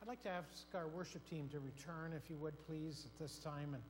I'd 0.00 0.06
like 0.06 0.22
to 0.22 0.30
ask 0.30 0.66
our 0.74 0.86
worship 0.86 1.28
team 1.28 1.48
to 1.48 1.58
return, 1.58 2.12
if 2.16 2.30
you 2.30 2.36
would 2.36 2.54
please, 2.66 3.06
at 3.06 3.18
this 3.20 3.38
time. 3.38 3.74
And 3.74 3.82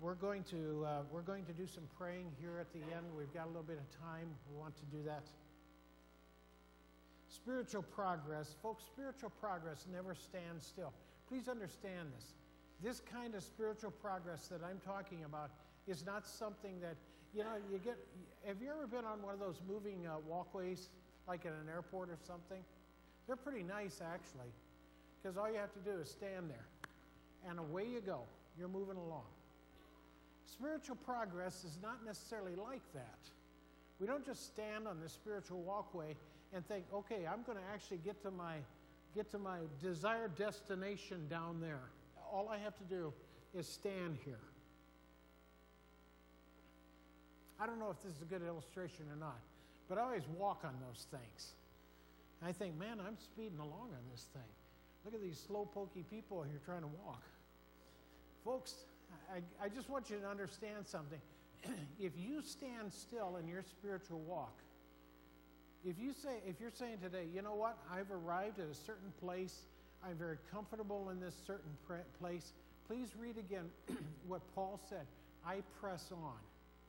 we're 0.00 0.14
going 0.14 0.44
to, 0.44 0.84
uh, 0.86 1.02
we're 1.10 1.22
going 1.22 1.44
to 1.46 1.52
do 1.52 1.66
some 1.66 1.84
praying 1.96 2.30
here 2.38 2.58
at 2.60 2.72
the 2.72 2.80
end. 2.80 3.06
We've 3.16 3.32
got 3.32 3.46
a 3.46 3.48
little 3.48 3.62
bit 3.62 3.78
of 3.78 4.00
time. 4.00 4.28
We 4.50 4.58
want 4.58 4.76
to 4.76 4.84
do 4.94 5.02
that. 5.04 5.22
Spiritual 7.28 7.82
progress. 7.82 8.54
Folks, 8.62 8.84
spiritual 8.84 9.30
progress 9.40 9.86
never 9.90 10.14
stands 10.14 10.66
still. 10.66 10.92
Please 11.26 11.48
understand 11.48 12.10
this. 12.14 12.34
This 12.82 13.00
kind 13.00 13.34
of 13.34 13.42
spiritual 13.42 13.92
progress 13.92 14.48
that 14.48 14.60
I'm 14.62 14.80
talking 14.84 15.24
about 15.24 15.50
is 15.86 16.04
not 16.04 16.26
something 16.26 16.80
that, 16.80 16.96
you 17.34 17.44
know, 17.44 17.56
you 17.70 17.78
get. 17.78 17.96
Have 18.44 18.60
you 18.60 18.70
ever 18.70 18.86
been 18.86 19.06
on 19.06 19.22
one 19.22 19.32
of 19.32 19.40
those 19.40 19.60
moving 19.66 20.06
uh, 20.06 20.16
walkways, 20.28 20.90
like 21.26 21.46
at 21.46 21.52
an 21.52 21.70
airport 21.72 22.10
or 22.10 22.18
something? 22.26 22.62
They're 23.26 23.36
pretty 23.36 23.62
nice, 23.62 24.02
actually 24.04 24.52
because 25.22 25.36
all 25.36 25.50
you 25.50 25.58
have 25.58 25.72
to 25.72 25.78
do 25.80 26.00
is 26.00 26.10
stand 26.10 26.50
there, 26.50 26.66
and 27.48 27.58
away 27.58 27.86
you 27.86 28.00
go. 28.00 28.20
You're 28.58 28.68
moving 28.68 28.96
along. 28.96 29.24
Spiritual 30.46 30.96
progress 30.96 31.64
is 31.64 31.78
not 31.82 32.04
necessarily 32.04 32.54
like 32.54 32.82
that. 32.92 33.18
We 33.98 34.06
don't 34.06 34.26
just 34.26 34.46
stand 34.46 34.86
on 34.86 35.00
the 35.00 35.08
spiritual 35.08 35.62
walkway 35.62 36.16
and 36.52 36.66
think, 36.66 36.84
okay, 36.92 37.26
I'm 37.26 37.42
going 37.44 37.56
to 37.56 37.64
actually 37.72 37.98
get 37.98 38.20
to 38.22 38.30
my 38.30 38.56
get 39.14 39.30
to 39.30 39.38
my 39.38 39.58
desired 39.82 40.36
destination 40.36 41.26
down 41.28 41.60
there. 41.60 41.80
All 42.32 42.48
I 42.48 42.56
have 42.58 42.76
to 42.78 42.84
do 42.84 43.12
is 43.54 43.68
stand 43.68 44.16
here. 44.24 44.40
I 47.60 47.66
don't 47.66 47.78
know 47.78 47.90
if 47.90 48.02
this 48.02 48.16
is 48.16 48.22
a 48.22 48.24
good 48.24 48.42
illustration 48.42 49.04
or 49.12 49.16
not, 49.16 49.38
but 49.88 49.98
I 49.98 50.02
always 50.02 50.26
walk 50.38 50.62
on 50.64 50.74
those 50.88 51.06
things. 51.10 51.52
I 52.42 52.52
think, 52.52 52.76
man, 52.78 52.98
I'm 53.06 53.18
speeding 53.18 53.58
along 53.58 53.90
on 53.92 54.02
this 54.10 54.26
thing. 54.32 54.42
Look 55.04 55.14
at 55.14 55.22
these 55.22 55.42
slow 55.46 55.68
pokey 55.72 56.04
people 56.10 56.42
here 56.42 56.60
trying 56.64 56.82
to 56.82 56.90
walk. 57.04 57.22
Folks, 58.44 58.74
I, 59.32 59.64
I 59.64 59.68
just 59.68 59.88
want 59.88 60.10
you 60.10 60.18
to 60.18 60.28
understand 60.28 60.86
something. 60.86 61.20
if 62.00 62.12
you 62.16 62.42
stand 62.42 62.92
still 62.92 63.36
in 63.36 63.48
your 63.48 63.62
spiritual 63.62 64.20
walk, 64.20 64.54
if 65.84 65.98
you 65.98 66.12
say 66.12 66.40
if 66.46 66.60
you're 66.60 66.70
saying 66.70 66.98
today, 67.02 67.24
you 67.34 67.42
know 67.42 67.54
what, 67.54 67.76
I've 67.92 68.10
arrived 68.10 68.60
at 68.60 68.66
a 68.66 68.74
certain 68.74 69.12
place, 69.20 69.62
I'm 70.04 70.16
very 70.16 70.38
comfortable 70.52 71.10
in 71.10 71.20
this 71.20 71.34
certain 71.46 71.76
place, 72.20 72.52
please 72.86 73.08
read 73.18 73.36
again 73.38 73.68
what 74.28 74.40
Paul 74.54 74.80
said. 74.88 75.06
I 75.44 75.62
press 75.80 76.10
on. 76.12 76.38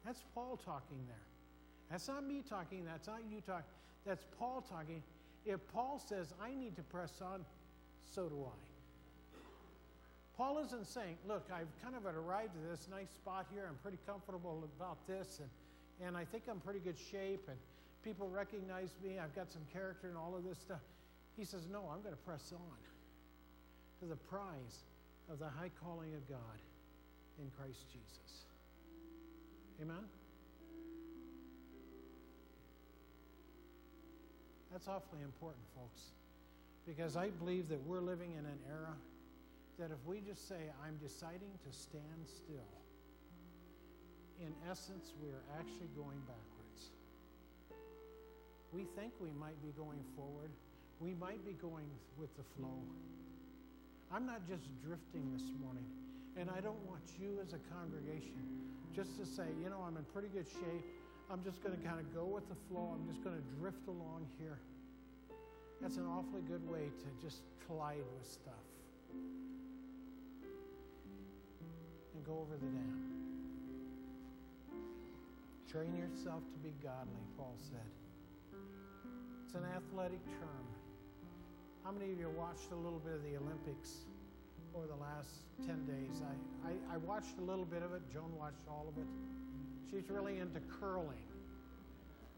That's 0.06 0.21
Paul 0.36 0.60
talking 0.63 0.99
there. 1.08 1.15
That's 1.89 2.08
not 2.08 2.26
me 2.26 2.43
talking, 2.47 2.86
that's 2.86 3.08
not 3.08 3.21
you 3.30 3.41
talking. 3.41 3.65
That's 4.06 4.26
Paul 4.38 4.63
talking. 4.69 5.02
If 5.45 5.60
Paul 5.73 6.02
says 6.08 6.34
I 6.41 6.54
need 6.54 6.76
to 6.76 6.84
press 6.84 7.21
on, 7.21 7.45
so 8.06 8.30
do 8.30 8.46
I. 8.46 8.74
Paul 10.38 10.60
isn't 10.66 10.88
saying, 10.88 11.18
look, 11.28 11.46
I've 11.54 11.70
kind 11.84 11.96
of 11.96 12.06
arrived 12.06 12.52
at 12.58 12.72
this 12.72 12.88
nice 12.89 13.10
spot 13.12 13.46
here. 13.54 13.66
I'm 13.70 13.78
pretty 13.84 14.00
comfortable 14.06 14.68
about 14.78 14.98
this, 15.08 15.39
and, 15.39 16.08
and 16.08 16.18
I 16.18 16.26
think 16.26 16.44
I'm 16.50 16.60
pretty 16.60 16.80
good 16.80 16.98
shape. 16.98 17.48
And 17.48 17.58
people 18.04 18.30
recognize 18.30 18.89
me, 19.04 19.20
I've 19.20 19.36
got 19.36 19.52
some 19.52 19.62
character 19.72 20.08
and 20.10 20.18
all 20.18 20.36
of 20.36 20.44
this 20.44 20.58
stuff. 20.58 20.82
He 21.38 21.46
says, 21.46 21.68
No, 21.72 21.89
I'm 21.92 22.02
going 22.02 22.16
to 22.16 22.26
press 22.26 22.52
on 22.52 22.78
to 24.02 24.06
the 24.06 24.16
prize 24.16 24.86
of 25.32 25.39
the 25.39 25.50
high 25.50 25.72
calling 25.84 26.13
of 26.16 26.28
God 26.28 26.60
in 27.39 27.50
Christ 27.58 27.86
Jesus. 27.92 28.46
Amen? 29.82 30.04
That's 34.72 34.88
awfully 34.88 35.22
important, 35.22 35.63
folks, 35.76 36.02
because 36.86 37.15
I 37.15 37.30
believe 37.30 37.69
that 37.69 37.82
we're 37.86 38.02
living 38.02 38.32
in 38.32 38.46
an 38.46 38.60
era 38.69 38.93
that 39.80 39.91
if 39.91 40.06
we 40.06 40.22
just 40.22 40.48
say, 40.48 40.69
I'm 40.86 40.98
deciding 41.02 41.52
to 41.65 41.72
stand 41.72 42.28
still, 42.28 42.74
in 44.39 44.54
essence, 44.69 45.13
we 45.22 45.30
are 45.30 45.43
actually 45.58 45.89
going 45.96 46.19
backwards. 46.28 46.91
We 48.72 48.86
think 48.96 49.13
we 49.19 49.32
might 49.39 49.62
be 49.63 49.72
going 49.78 50.04
forward, 50.15 50.52
we 51.00 51.13
might 51.13 51.43
be 51.46 51.54
going 51.54 51.89
with 52.17 52.36
the 52.38 52.43
flow. 52.58 52.82
I'm 54.12 54.26
not 54.26 54.48
just 54.48 54.63
drifting 54.86 55.32
this 55.34 55.50
morning, 55.62 55.86
and 56.38 56.50
I 56.50 56.60
don't 56.62 56.82
want 56.86 57.02
you 57.19 57.39
as 57.41 57.54
a 57.54 57.62
congregation 57.74 58.63
just 58.96 59.17
to 59.17 59.26
say, 59.26 59.50
you 59.62 59.69
know, 59.69 59.82
I'm 59.82 59.98
in 59.98 60.06
pretty 60.13 60.28
good 60.30 60.46
shape. 60.46 60.86
I'm 61.32 61.43
just 61.43 61.63
going 61.63 61.76
to 61.76 61.82
kind 61.82 62.00
of 62.00 62.13
go 62.13 62.26
with 62.26 62.48
the 62.48 62.56
flow. 62.69 62.93
I'm 62.93 63.10
just 63.10 63.24
going 63.24 63.36
to 63.36 63.46
drift 63.60 63.88
along 63.88 64.28
here. 64.38 64.60
That's 65.84 65.98
an 65.98 66.08
awfully 66.08 66.41
good 66.48 66.65
way 66.72 66.88
to 66.98 67.08
just 67.22 67.41
collide 67.67 67.98
with 68.17 68.26
stuff 68.26 68.54
and 72.15 72.26
go 72.26 72.39
over 72.39 72.56
the 72.56 72.67
dam. 72.67 73.04
Train 75.69 75.93
yourself 75.98 76.41
to 76.54 76.60
be 76.60 76.74
godly, 76.82 77.28
Paul 77.38 77.54
said. 77.60 77.91
It's 79.43 79.56
an 79.56 79.65
athletic 79.76 80.24
term. 80.39 80.65
How 81.84 81.91
many 81.91 82.13
of 82.13 82.17
you 82.17 82.30
watched 82.30 82.72
a 82.72 82.76
little 82.76 83.00
bit 83.00 83.15
of 83.15 83.24
the 83.24 83.36
Olympics 83.36 84.06
over 84.74 84.88
the 84.88 84.96
last 84.96 85.43
10 85.67 85.86
days? 85.86 86.22
I, 86.24 86.69
I, 86.69 86.96
I 86.96 86.98
watched 86.98 87.38
a 87.39 87.43
little 87.43 87.65
bit 87.65 87.84
of 87.84 87.93
it. 87.93 88.04
Joan 88.13 88.32
watched 88.39 88.63
all 88.69 88.86
of 88.88 88.98
it. 88.98 89.08
She's 89.91 90.10
really 90.10 90.39
into 90.39 90.62
curling. 90.80 91.28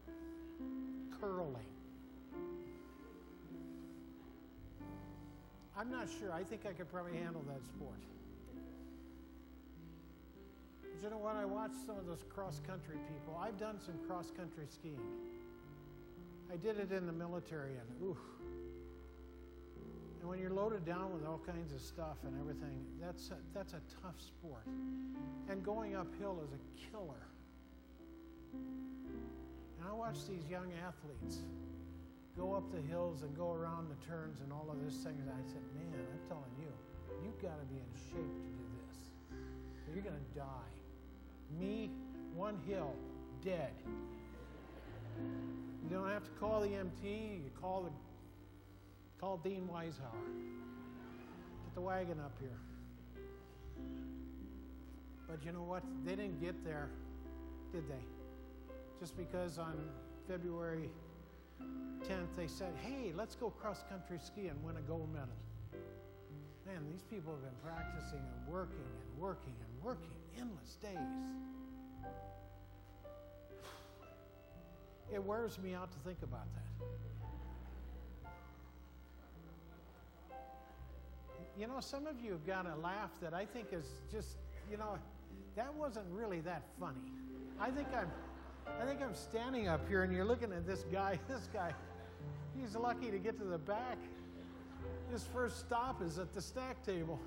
Curling. 0.04 0.95
I'm 5.78 5.90
not 5.90 6.08
sure. 6.18 6.32
I 6.32 6.42
think 6.42 6.62
I 6.66 6.72
could 6.72 6.90
probably 6.90 7.18
handle 7.18 7.44
that 7.48 7.64
sport. 7.66 8.00
But 10.80 11.02
you 11.02 11.10
know 11.10 11.18
what? 11.18 11.36
I 11.36 11.44
watched 11.44 11.76
some 11.86 11.98
of 11.98 12.06
those 12.06 12.24
cross 12.34 12.60
country 12.66 12.96
people. 12.96 13.38
I've 13.38 13.58
done 13.58 13.78
some 13.84 13.94
cross 14.08 14.30
country 14.30 14.64
skiing. 14.72 14.98
I 16.50 16.56
did 16.56 16.78
it 16.78 16.92
in 16.92 17.06
the 17.06 17.12
military, 17.12 17.72
and 17.72 18.02
ooh. 18.02 18.16
And 20.20 20.30
when 20.30 20.38
you're 20.38 20.50
loaded 20.50 20.86
down 20.86 21.12
with 21.12 21.26
all 21.26 21.40
kinds 21.46 21.74
of 21.74 21.80
stuff 21.80 22.16
and 22.24 22.34
everything, 22.40 22.84
that's 23.00 23.30
a, 23.30 23.36
that's 23.52 23.74
a 23.74 23.80
tough 24.02 24.18
sport. 24.18 24.66
And 25.50 25.62
going 25.62 25.94
uphill 25.94 26.40
is 26.42 26.52
a 26.52 26.90
killer. 26.90 27.28
And 28.54 29.88
I 29.88 29.92
watch 29.92 30.26
these 30.26 30.48
young 30.48 30.72
athletes 30.86 31.40
go 32.36 32.54
up 32.54 32.70
the 32.70 32.80
hills 32.82 33.22
and 33.22 33.34
go 33.36 33.52
around 33.52 33.88
the 33.88 34.06
turns 34.06 34.40
and 34.40 34.52
all 34.52 34.68
of 34.70 34.84
this 34.84 35.02
thing. 35.02 35.16
And 35.20 35.30
I 35.30 35.42
said, 35.48 35.62
man, 35.74 35.98
I'm 35.98 36.28
telling 36.28 36.52
you, 36.60 36.68
you've 37.24 37.40
got 37.40 37.58
to 37.58 37.66
be 37.66 37.76
in 37.76 37.90
shape 38.10 38.34
to 38.34 38.50
do 38.52 38.64
this. 38.84 38.96
You're 39.94 40.04
going 40.04 40.16
to 40.16 40.38
die. 40.38 40.74
Me, 41.58 41.90
one 42.34 42.58
hill, 42.68 42.94
dead. 43.42 43.72
You 45.82 45.96
don't 45.96 46.10
have 46.10 46.24
to 46.24 46.30
call 46.38 46.60
the 46.60 46.74
MT. 46.74 47.08
You 47.08 47.50
call 47.60 47.84
the 47.84 47.90
call 49.18 49.38
Dean 49.38 49.68
Weishauer. 49.72 50.26
Get 51.64 51.74
the 51.74 51.80
wagon 51.80 52.20
up 52.20 52.32
here. 52.38 52.58
But 55.26 55.44
you 55.44 55.52
know 55.52 55.62
what? 55.62 55.82
They 56.04 56.14
didn't 56.14 56.40
get 56.40 56.62
there, 56.64 56.90
did 57.72 57.88
they? 57.88 58.04
Just 59.00 59.16
because 59.16 59.58
on 59.58 59.74
February 60.28 60.90
10th 62.08 62.36
they 62.36 62.46
said, 62.46 62.72
hey, 62.82 63.12
let's 63.16 63.34
go 63.34 63.50
cross 63.50 63.82
country 63.90 64.18
ski 64.22 64.46
and 64.48 64.62
win 64.62 64.76
a 64.76 64.80
gold 64.82 65.12
medal. 65.12 65.28
Man, 66.66 66.84
these 66.90 67.02
people 67.02 67.32
have 67.32 67.42
been 67.42 67.50
practicing 67.64 68.18
and 68.18 68.52
working 68.52 68.78
and 68.78 69.20
working 69.20 69.54
and 69.60 69.84
working 69.84 70.10
endless 70.38 70.76
days. 70.82 70.92
It 75.14 75.22
wears 75.22 75.56
me 75.60 75.72
out 75.72 75.92
to 75.92 75.98
think 75.98 76.18
about 76.24 76.48
that. 76.56 76.64
You 81.56 81.68
know, 81.68 81.78
some 81.80 82.08
of 82.08 82.20
you 82.20 82.32
have 82.32 82.44
got 82.44 82.66
a 82.66 82.74
laugh 82.80 83.12
that 83.22 83.32
I 83.32 83.46
think 83.46 83.68
is 83.72 83.86
just, 84.10 84.36
you 84.68 84.76
know, 84.76 84.98
that 85.54 85.72
wasn't 85.74 86.06
really 86.10 86.40
that 86.40 86.64
funny. 86.78 87.12
I 87.58 87.70
think 87.70 87.88
I'm 87.96 88.10
I 88.80 88.84
think 88.84 89.00
I'm 89.02 89.14
standing 89.14 89.68
up 89.68 89.88
here 89.88 90.02
and 90.02 90.12
you're 90.12 90.24
looking 90.24 90.52
at 90.52 90.66
this 90.66 90.84
guy. 90.92 91.18
This 91.28 91.48
guy, 91.52 91.72
he's 92.58 92.74
lucky 92.74 93.10
to 93.10 93.18
get 93.18 93.38
to 93.38 93.44
the 93.44 93.58
back. 93.58 93.98
His 95.10 95.24
first 95.32 95.60
stop 95.60 96.02
is 96.02 96.18
at 96.18 96.32
the 96.32 96.40
stack 96.40 96.84
table. 96.84 97.18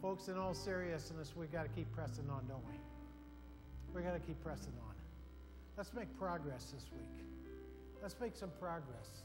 Folks, 0.00 0.28
in 0.28 0.36
all 0.36 0.52
seriousness, 0.52 1.32
we've 1.36 1.52
got 1.52 1.62
to 1.62 1.68
keep 1.68 1.90
pressing 1.92 2.28
on, 2.28 2.44
don't 2.48 2.64
we? 2.66 2.74
We've 3.94 4.04
got 4.04 4.14
to 4.14 4.20
keep 4.20 4.42
pressing 4.42 4.72
on. 4.88 4.94
Let's 5.76 5.94
make 5.94 6.08
progress 6.18 6.72
this 6.74 6.86
week. 6.92 7.24
Let's 8.02 8.16
make 8.20 8.34
some 8.34 8.50
progress. 8.60 9.22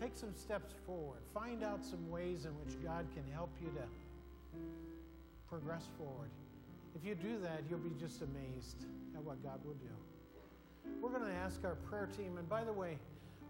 Take 0.00 0.16
some 0.16 0.34
steps 0.34 0.72
forward. 0.86 1.20
Find 1.34 1.62
out 1.62 1.84
some 1.84 2.10
ways 2.10 2.46
in 2.46 2.52
which 2.52 2.82
God 2.82 3.06
can 3.14 3.22
help 3.34 3.50
you 3.60 3.68
to 3.68 3.84
progress 5.46 5.88
forward. 5.98 6.30
If 6.94 7.04
you 7.04 7.14
do 7.14 7.38
that, 7.42 7.64
you'll 7.68 7.80
be 7.80 7.94
just 8.00 8.22
amazed 8.22 8.86
at 9.14 9.22
what 9.22 9.42
God 9.42 9.60
will 9.62 9.74
do. 9.74 9.90
We're 11.02 11.10
going 11.10 11.30
to 11.30 11.36
ask 11.36 11.64
our 11.64 11.74
prayer 11.74 12.08
team, 12.16 12.38
and 12.38 12.48
by 12.48 12.64
the 12.64 12.72
way, 12.72 12.98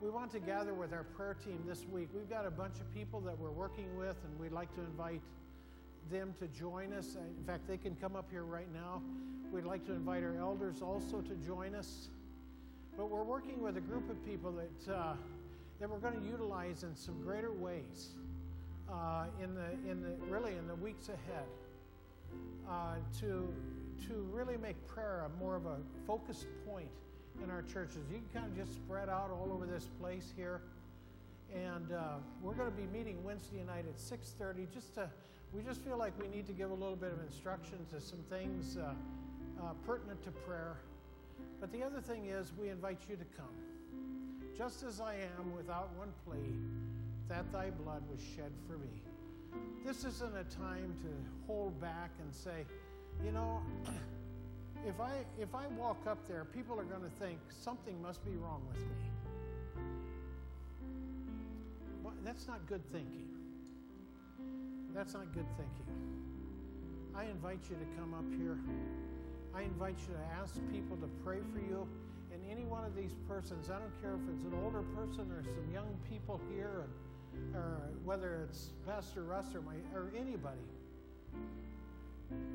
we 0.00 0.10
want 0.10 0.32
to 0.32 0.40
gather 0.40 0.74
with 0.74 0.92
our 0.92 1.04
prayer 1.04 1.34
team 1.34 1.62
this 1.68 1.86
week. 1.92 2.08
We've 2.12 2.28
got 2.28 2.46
a 2.46 2.50
bunch 2.50 2.80
of 2.80 2.92
people 2.92 3.20
that 3.20 3.38
we're 3.38 3.50
working 3.50 3.96
with, 3.96 4.16
and 4.24 4.40
we'd 4.40 4.50
like 4.50 4.74
to 4.74 4.80
invite 4.80 5.22
them 6.10 6.34
to 6.40 6.48
join 6.48 6.92
us. 6.92 7.16
In 7.16 7.44
fact, 7.44 7.68
they 7.68 7.76
can 7.76 7.94
come 7.94 8.16
up 8.16 8.28
here 8.28 8.44
right 8.44 8.72
now. 8.74 9.02
We'd 9.52 9.64
like 9.64 9.86
to 9.86 9.92
invite 9.92 10.24
our 10.24 10.36
elders 10.36 10.82
also 10.82 11.20
to 11.20 11.34
join 11.46 11.76
us. 11.76 12.08
But 12.96 13.08
we're 13.08 13.22
working 13.22 13.62
with 13.62 13.76
a 13.76 13.80
group 13.80 14.10
of 14.10 14.24
people 14.26 14.52
that. 14.52 14.92
Uh, 14.92 15.14
that 15.80 15.88
we're 15.88 15.98
going 15.98 16.20
to 16.20 16.26
utilize 16.26 16.82
in 16.82 16.94
some 16.94 17.20
greater 17.22 17.52
ways 17.52 18.10
uh, 18.92 19.24
in 19.42 19.54
the 19.54 19.90
in 19.90 20.02
the 20.02 20.10
really 20.28 20.56
in 20.56 20.68
the 20.68 20.74
weeks 20.74 21.08
ahead 21.08 21.48
uh, 22.68 22.96
to 23.18 23.52
to 24.06 24.28
really 24.30 24.58
make 24.58 24.76
prayer 24.86 25.26
a 25.26 25.42
more 25.42 25.56
of 25.56 25.64
a 25.64 25.78
focused 26.06 26.46
point 26.66 26.88
in 27.42 27.50
our 27.50 27.62
churches. 27.62 27.98
You 28.10 28.20
can 28.32 28.42
kind 28.42 28.52
of 28.52 28.56
just 28.56 28.76
spread 28.76 29.08
out 29.08 29.30
all 29.30 29.50
over 29.52 29.64
this 29.64 29.88
place 30.00 30.32
here, 30.36 30.60
and 31.54 31.92
uh, 31.92 32.16
we're 32.42 32.54
going 32.54 32.70
to 32.70 32.76
be 32.76 32.86
meeting 32.86 33.24
Wednesday 33.24 33.64
night 33.66 33.86
at 33.88 33.96
6:30. 33.96 34.70
Just 34.72 34.94
to 34.96 35.08
we 35.54 35.62
just 35.62 35.80
feel 35.80 35.96
like 35.96 36.12
we 36.20 36.28
need 36.28 36.46
to 36.46 36.52
give 36.52 36.70
a 36.70 36.74
little 36.74 36.94
bit 36.94 37.10
of 37.10 37.20
instruction 37.26 37.78
to 37.90 38.00
some 38.00 38.20
things 38.28 38.76
uh, 38.76 38.92
uh, 39.62 39.72
pertinent 39.86 40.22
to 40.24 40.30
prayer. 40.30 40.76
But 41.58 41.72
the 41.72 41.82
other 41.82 42.00
thing 42.02 42.26
is, 42.26 42.52
we 42.58 42.68
invite 42.68 42.98
you 43.08 43.16
to 43.16 43.24
come 43.36 43.69
just 44.60 44.82
as 44.82 45.00
I 45.00 45.14
am 45.14 45.56
without 45.56 45.88
one 45.96 46.12
plea, 46.26 46.36
that 47.30 47.50
thy 47.50 47.70
blood 47.70 48.02
was 48.10 48.20
shed 48.36 48.52
for 48.66 48.76
me. 48.76 49.00
This 49.86 50.04
isn't 50.04 50.36
a 50.36 50.44
time 50.54 50.94
to 51.00 51.08
hold 51.46 51.80
back 51.80 52.10
and 52.20 52.34
say, 52.34 52.66
you 53.24 53.32
know, 53.32 53.62
if 54.86 55.00
I 55.00 55.12
if 55.40 55.54
I 55.54 55.66
walk 55.78 56.06
up 56.06 56.28
there, 56.28 56.44
people 56.44 56.78
are 56.78 56.84
going 56.84 57.00
to 57.00 57.16
think 57.18 57.38
something 57.48 58.02
must 58.02 58.22
be 58.22 58.32
wrong 58.32 58.60
with 58.68 58.80
me. 58.80 58.96
Well, 62.02 62.12
that's 62.22 62.46
not 62.46 62.66
good 62.66 62.82
thinking. 62.92 63.30
That's 64.94 65.14
not 65.14 65.32
good 65.32 65.46
thinking. 65.56 65.88
I 67.16 67.24
invite 67.24 67.60
you 67.70 67.76
to 67.76 67.98
come 67.98 68.12
up 68.12 68.28
here. 68.38 68.58
I 69.54 69.62
invite 69.62 69.96
you 70.06 70.12
to 70.12 70.38
ask 70.38 70.52
people 70.70 70.98
to 70.98 71.08
pray 71.24 71.38
for 71.50 71.60
you 71.60 71.88
and 72.32 72.42
any 72.50 72.64
one 72.64 72.84
of 72.84 72.94
these 72.94 73.14
persons, 73.28 73.70
I 73.70 73.78
don't 73.78 74.02
care 74.02 74.14
if 74.14 74.34
it's 74.34 74.44
an 74.44 74.54
older 74.64 74.82
person 74.94 75.30
or 75.30 75.42
some 75.42 75.72
young 75.72 75.96
people 76.08 76.40
here, 76.54 76.84
or 77.54 77.80
whether 78.04 78.40
it's 78.44 78.70
Pastor 78.86 79.22
Russ 79.22 79.54
or, 79.54 79.62
my, 79.62 79.74
or 79.94 80.10
anybody, 80.16 80.58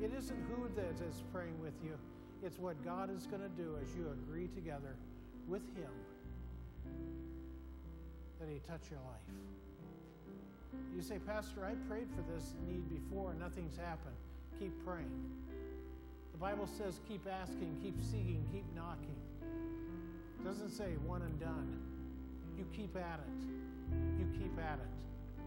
it 0.00 0.12
isn't 0.16 0.38
who 0.48 0.68
that 0.76 1.04
is 1.06 1.22
praying 1.32 1.60
with 1.60 1.74
you, 1.84 1.96
it's 2.42 2.58
what 2.58 2.82
God 2.84 3.14
is 3.14 3.26
going 3.26 3.42
to 3.42 3.48
do 3.48 3.76
as 3.82 3.94
you 3.94 4.08
agree 4.10 4.48
together 4.48 4.96
with 5.48 5.62
Him 5.76 5.90
that 8.40 8.48
He 8.48 8.60
touch 8.60 8.90
your 8.90 9.00
life. 9.00 9.36
You 10.94 11.02
say, 11.02 11.18
Pastor, 11.18 11.64
I 11.64 11.74
prayed 11.88 12.08
for 12.14 12.22
this 12.34 12.54
need 12.66 12.88
before 12.88 13.30
and 13.30 13.40
nothing's 13.40 13.76
happened. 13.76 14.16
Keep 14.58 14.84
praying. 14.84 15.10
The 16.32 16.38
Bible 16.38 16.66
says 16.66 17.00
keep 17.08 17.26
asking, 17.26 17.76
keep 17.82 17.96
seeking, 18.02 18.44
keep 18.52 18.64
knocking. 18.74 19.16
It 20.38 20.44
doesn't 20.44 20.70
say 20.70 20.96
one 21.04 21.22
and 21.22 21.38
done. 21.40 21.78
You 22.56 22.64
keep 22.74 22.96
at 22.96 23.20
it. 23.20 23.46
You 24.18 24.26
keep 24.38 24.58
at 24.58 24.78
it. 24.78 25.42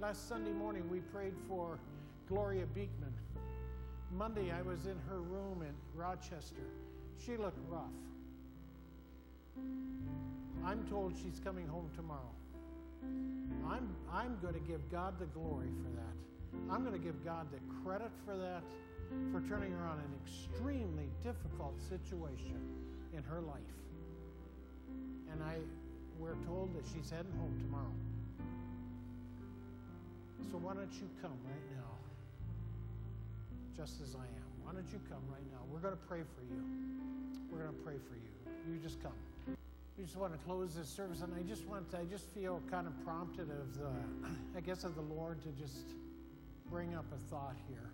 Last 0.00 0.28
Sunday 0.28 0.52
morning, 0.52 0.88
we 0.90 1.00
prayed 1.00 1.34
for 1.48 1.78
Gloria 2.28 2.66
Beekman. 2.66 3.12
Monday, 4.12 4.52
I 4.52 4.62
was 4.62 4.86
in 4.86 4.96
her 5.08 5.20
room 5.20 5.62
in 5.62 5.74
Rochester. 5.94 6.66
She 7.24 7.36
looked 7.36 7.58
rough. 7.68 7.82
I'm 10.64 10.84
told 10.88 11.14
she's 11.16 11.40
coming 11.42 11.66
home 11.66 11.90
tomorrow. 11.94 12.32
I'm, 13.66 13.88
I'm 14.12 14.38
going 14.40 14.54
to 14.54 14.60
give 14.60 14.90
God 14.90 15.18
the 15.18 15.26
glory 15.26 15.68
for 15.82 15.90
that. 15.96 16.72
I'm 16.72 16.84
going 16.84 16.98
to 16.98 17.04
give 17.04 17.24
God 17.24 17.46
the 17.52 17.58
credit 17.82 18.10
for 18.24 18.36
that, 18.36 18.62
for 19.32 19.40
turning 19.48 19.72
around 19.74 19.98
an 19.98 20.14
extremely 20.24 21.10
difficult 21.22 21.80
situation 21.88 22.60
in 23.16 23.22
her 23.22 23.40
life. 23.40 23.60
Told 26.46 26.74
that 26.74 26.84
she's 26.92 27.10
heading 27.10 27.32
home 27.38 27.58
tomorrow. 27.64 27.94
So 30.50 30.56
why 30.58 30.74
don't 30.74 30.92
you 30.94 31.08
come 31.20 31.36
right 31.44 31.66
now, 31.76 31.92
just 33.76 34.00
as 34.00 34.14
I 34.14 34.24
am? 34.24 34.48
Why 34.64 34.72
don't 34.72 34.88
you 34.92 35.00
come 35.10 35.22
right 35.28 35.44
now? 35.52 35.60
We're 35.72 35.80
going 35.80 35.94
to 35.94 36.06
pray 36.08 36.20
for 36.22 36.42
you. 36.48 36.62
We're 37.50 37.64
going 37.64 37.76
to 37.76 37.82
pray 37.82 37.96
for 38.08 38.16
you. 38.16 38.72
You 38.72 38.78
just 38.80 39.02
come. 39.02 39.12
We 39.98 40.04
just 40.04 40.16
want 40.16 40.32
to 40.32 40.38
close 40.46 40.74
this 40.74 40.88
service, 40.88 41.22
and 41.22 41.34
I 41.34 41.42
just 41.42 41.66
want 41.66 41.92
I 41.92 42.04
just 42.04 42.32
feel 42.32 42.62
kind 42.70 42.86
of 42.86 42.94
prompted 43.04 43.50
of 43.50 43.74
the, 43.74 43.90
I 44.56 44.60
guess, 44.60 44.84
of 44.84 44.94
the 44.94 45.02
Lord 45.02 45.42
to 45.42 45.48
just 45.60 45.92
bring 46.70 46.94
up 46.94 47.04
a 47.12 47.18
thought 47.30 47.56
here, 47.68 47.90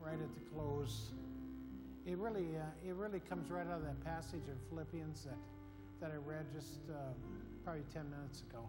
right 0.00 0.14
at 0.14 0.34
the 0.34 0.40
close. 0.54 1.10
It 2.06 2.16
really, 2.18 2.56
uh, 2.56 2.88
it 2.88 2.94
really 2.94 3.20
comes 3.20 3.50
right 3.50 3.66
out 3.66 3.78
of 3.78 3.84
that 3.84 4.04
passage 4.04 4.46
in 4.46 4.54
Philippians 4.70 5.24
that, 5.24 5.38
that 6.00 6.12
I 6.14 6.18
read 6.28 6.46
just 6.54 6.78
uh, 6.88 6.94
probably 7.66 7.82
10 7.92 8.08
minutes 8.08 8.42
ago. 8.48 8.60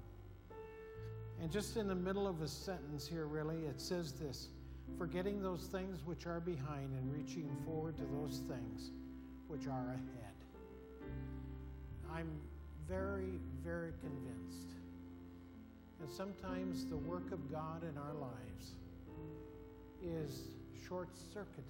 And 1.40 1.52
just 1.52 1.78
in 1.78 1.88
the 1.88 1.94
middle 1.94 2.28
of 2.28 2.42
a 2.42 2.48
sentence 2.48 3.08
here, 3.08 3.28
really, 3.28 3.58
it 3.58 3.80
says 3.80 4.12
this 4.14 4.48
forgetting 4.98 5.40
those 5.44 5.68
things 5.68 6.00
which 6.04 6.26
are 6.26 6.40
behind 6.40 6.94
and 6.98 7.14
reaching 7.14 7.48
forward 7.64 7.96
to 7.98 8.04
those 8.20 8.42
things 8.48 8.90
which 9.48 9.68
are 9.68 9.86
ahead. 9.90 10.34
I'm 12.12 12.30
very, 12.90 13.40
very 13.64 13.92
convinced 14.02 14.72
that 16.00 16.10
sometimes 16.10 16.86
the 16.86 16.98
work 16.98 17.32
of 17.32 17.52
God 17.52 17.84
in 17.84 17.96
our 18.00 18.16
lives 18.16 18.72
is 20.02 20.56
short 20.88 21.10
circuited 21.32 21.64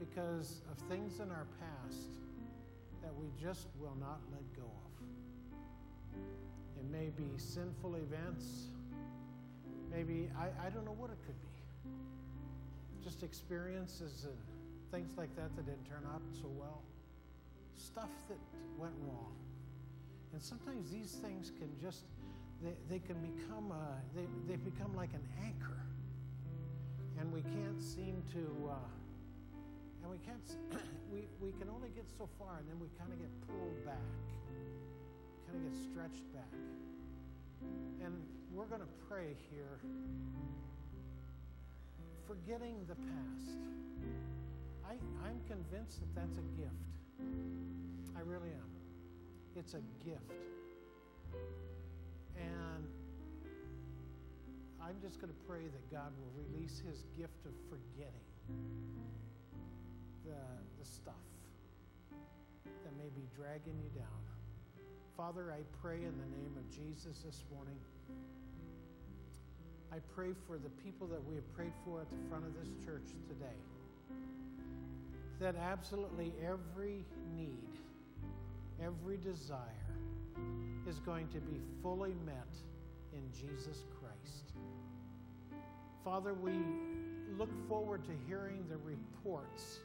because 0.00 0.62
of 0.72 0.88
things 0.88 1.20
in 1.20 1.30
our 1.30 1.46
past 1.60 2.08
that 3.02 3.14
we 3.14 3.28
just 3.40 3.68
will 3.78 3.96
not 4.00 4.18
let 4.32 4.42
go 4.56 4.62
of. 4.64 4.89
It 6.78 6.90
may 6.90 7.10
be 7.16 7.28
sinful 7.36 7.96
events, 7.96 8.44
maybe, 9.90 10.28
I, 10.38 10.66
I 10.66 10.70
don't 10.70 10.84
know 10.84 10.96
what 10.96 11.10
it 11.10 11.18
could 11.26 11.40
be. 11.40 11.48
Just 13.02 13.22
experiences 13.22 14.26
and 14.26 14.36
things 14.90 15.16
like 15.16 15.34
that 15.36 15.54
that 15.56 15.66
didn't 15.66 15.84
turn 15.84 16.02
out 16.12 16.22
so 16.32 16.48
well 16.48 16.82
stuff 17.80 18.10
that 18.28 18.38
went 18.78 18.92
wrong. 19.08 19.32
And 20.32 20.40
sometimes 20.40 20.90
these 20.90 21.18
things 21.22 21.50
can 21.50 21.68
just, 21.80 22.04
they, 22.62 22.76
they 22.88 22.98
can 23.00 23.16
become, 23.18 23.72
a, 23.72 23.98
they, 24.14 24.26
they 24.46 24.56
become 24.56 24.94
like 24.94 25.10
an 25.14 25.26
anchor. 25.42 25.80
And 27.18 27.32
we 27.32 27.42
can't 27.42 27.80
seem 27.80 28.22
to, 28.32 28.70
uh, 28.70 28.74
and 30.02 30.10
we 30.10 30.18
can't, 30.18 30.44
we, 31.12 31.26
we 31.40 31.52
can 31.58 31.68
only 31.68 31.88
get 31.90 32.06
so 32.16 32.28
far 32.38 32.58
and 32.58 32.68
then 32.68 32.78
we 32.78 32.86
kind 32.98 33.12
of 33.12 33.18
get 33.18 33.32
pulled 33.48 33.84
back, 33.84 34.12
kind 35.50 35.66
of 35.66 35.72
get 35.72 35.82
stretched 35.90 36.32
back. 36.32 36.54
And 38.04 38.14
we're 38.54 38.66
going 38.66 38.80
to 38.80 38.92
pray 39.08 39.34
here, 39.50 39.78
forgetting 42.26 42.76
the 42.88 42.94
past. 42.94 43.58
I, 44.86 44.94
I'm 45.26 45.40
convinced 45.48 46.00
that 46.00 46.14
that's 46.14 46.36
a 46.38 46.46
gift. 46.60 46.70
I 48.16 48.20
really 48.20 48.50
am. 48.50 48.70
It's 49.56 49.74
a 49.74 49.82
gift. 50.04 50.30
And 52.36 52.86
I'm 54.80 54.96
just 55.02 55.20
going 55.20 55.32
to 55.32 55.40
pray 55.48 55.66
that 55.66 55.90
God 55.90 56.12
will 56.18 56.44
release 56.46 56.82
his 56.86 57.04
gift 57.18 57.44
of 57.44 57.52
forgetting 57.68 58.30
the, 60.24 60.38
the 60.78 60.86
stuff 60.86 61.14
that 62.10 62.96
may 62.96 63.10
be 63.14 63.26
dragging 63.36 63.78
you 63.82 63.90
down. 63.98 64.29
Father, 65.20 65.52
I 65.52 65.60
pray 65.82 65.96
in 65.96 66.14
the 66.16 66.38
name 66.38 66.56
of 66.56 66.66
Jesus 66.70 67.18
this 67.22 67.44
morning. 67.54 67.76
I 69.92 69.98
pray 70.14 70.30
for 70.46 70.56
the 70.56 70.70
people 70.82 71.06
that 71.08 71.22
we 71.22 71.34
have 71.34 71.54
prayed 71.54 71.74
for 71.84 72.00
at 72.00 72.08
the 72.08 72.16
front 72.30 72.46
of 72.46 72.54
this 72.54 72.70
church 72.82 73.12
today 73.28 73.58
that 75.38 75.56
absolutely 75.56 76.32
every 76.42 77.04
need, 77.36 77.68
every 78.82 79.18
desire 79.18 79.60
is 80.88 80.98
going 81.00 81.28
to 81.28 81.40
be 81.40 81.60
fully 81.82 82.14
met 82.24 82.56
in 83.12 83.20
Jesus 83.30 83.84
Christ. 84.00 84.54
Father, 86.02 86.32
we 86.32 86.54
look 87.36 87.50
forward 87.68 88.06
to 88.06 88.12
hearing 88.26 88.64
the 88.70 88.78
reports 88.78 89.80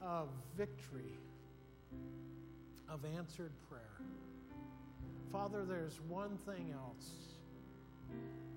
of 0.00 0.28
victory, 0.56 1.18
of 2.88 3.04
answered 3.04 3.52
prayer. 3.68 3.82
Father, 5.32 5.64
there's 5.64 6.00
one 6.08 6.38
thing 6.38 6.72
else 6.72 7.10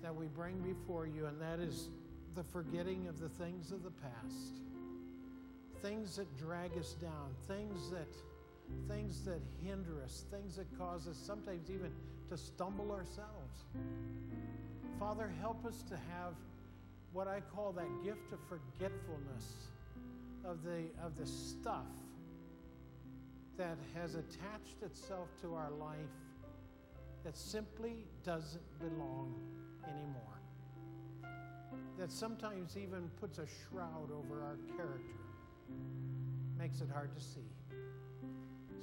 that 0.02 0.14
we 0.14 0.26
bring 0.26 0.58
before 0.60 1.06
you, 1.06 1.26
and 1.26 1.40
that 1.40 1.58
is 1.58 1.88
the 2.34 2.44
forgetting 2.44 3.06
of 3.08 3.18
the 3.18 3.28
things 3.28 3.72
of 3.72 3.82
the 3.82 3.90
past 3.90 4.60
things 5.82 6.16
that 6.16 6.38
drag 6.38 6.70
us 6.78 6.94
down, 6.94 7.30
things 7.48 7.90
that 7.90 8.08
things 8.88 9.24
that 9.24 9.40
hinder 9.64 10.02
us, 10.04 10.24
things 10.30 10.56
that 10.56 10.66
cause 10.78 11.08
us 11.08 11.16
sometimes 11.16 11.68
even 11.70 11.90
to 12.28 12.36
stumble 12.36 12.92
ourselves. 12.92 13.64
Father, 14.98 15.32
help 15.40 15.64
us 15.66 15.82
to 15.88 15.96
have 15.96 16.34
what 17.12 17.26
I 17.26 17.40
call 17.40 17.72
that 17.72 17.88
gift 18.04 18.32
of 18.32 18.38
forgetfulness 18.48 19.70
of 20.44 20.62
the 20.62 20.84
of 21.04 21.16
the 21.18 21.26
stuff 21.26 21.86
that 23.56 23.78
has 23.94 24.14
attached 24.14 24.82
itself 24.82 25.28
to 25.42 25.54
our 25.54 25.70
life 25.70 25.96
that 27.24 27.36
simply 27.36 28.04
doesn't 28.24 28.78
belong 28.78 29.34
anymore. 29.84 30.40
That 31.98 32.10
sometimes 32.10 32.76
even 32.76 33.10
puts 33.20 33.38
a 33.38 33.46
shroud 33.46 34.10
over 34.10 34.42
our 34.42 34.56
character 34.76 35.20
makes 36.58 36.80
it 36.80 36.88
hard 36.92 37.14
to 37.14 37.22
see. 37.22 37.40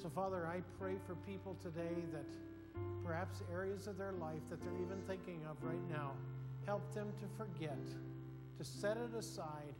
So, 0.02 0.10
Father, 0.10 0.48
I 0.48 0.62
pray 0.80 0.96
for 1.06 1.16
people 1.16 1.56
today 1.62 2.04
that 2.12 2.26
perhaps 3.04 3.42
areas 3.52 3.88
of 3.88 3.98
their 3.98 4.12
life 4.14 4.42
that 4.50 4.62
they're 4.62 4.82
even 4.82 5.02
thinking 5.08 5.42
of 5.50 5.58
right 5.64 5.90
now, 5.90 6.12
help 6.66 6.94
them 6.94 7.12
to 7.20 7.28
forget, 7.38 7.80
to 8.58 8.64
set 8.64 8.98
it 8.98 9.18
aside, 9.18 9.74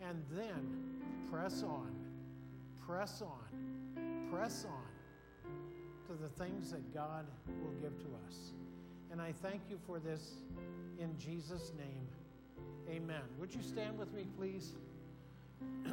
and 0.00 0.22
then 0.30 1.00
press 1.30 1.62
on, 1.62 1.90
press 2.86 3.22
on, 3.22 3.87
press 4.30 4.66
on 4.68 5.50
to 6.06 6.14
the 6.22 6.28
things 6.42 6.70
that 6.72 6.94
God 6.94 7.26
will 7.62 7.72
give 7.80 7.98
to 7.98 8.08
us. 8.26 8.52
And 9.10 9.20
I 9.20 9.32
thank 9.32 9.62
you 9.70 9.78
for 9.86 9.98
this 9.98 10.42
in 10.98 11.16
Jesus' 11.18 11.72
name. 11.78 12.06
Amen. 12.90 13.22
Would 13.38 13.54
you 13.54 13.62
stand 13.62 13.98
with 13.98 14.12
me, 14.12 14.26
please? 14.36 14.74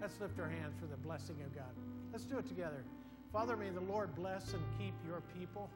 Let's 0.00 0.20
lift 0.20 0.38
our 0.40 0.48
hands 0.48 0.74
for 0.80 0.86
the 0.86 0.96
blessing 0.96 1.36
of 1.44 1.54
God. 1.54 1.74
Let's 2.12 2.24
do 2.24 2.38
it 2.38 2.46
together. 2.46 2.84
Father, 3.32 3.56
may 3.56 3.70
the 3.70 3.80
Lord 3.80 4.14
bless 4.14 4.54
and 4.54 4.62
keep 4.78 4.94
your 5.06 5.22
people. 5.38 5.68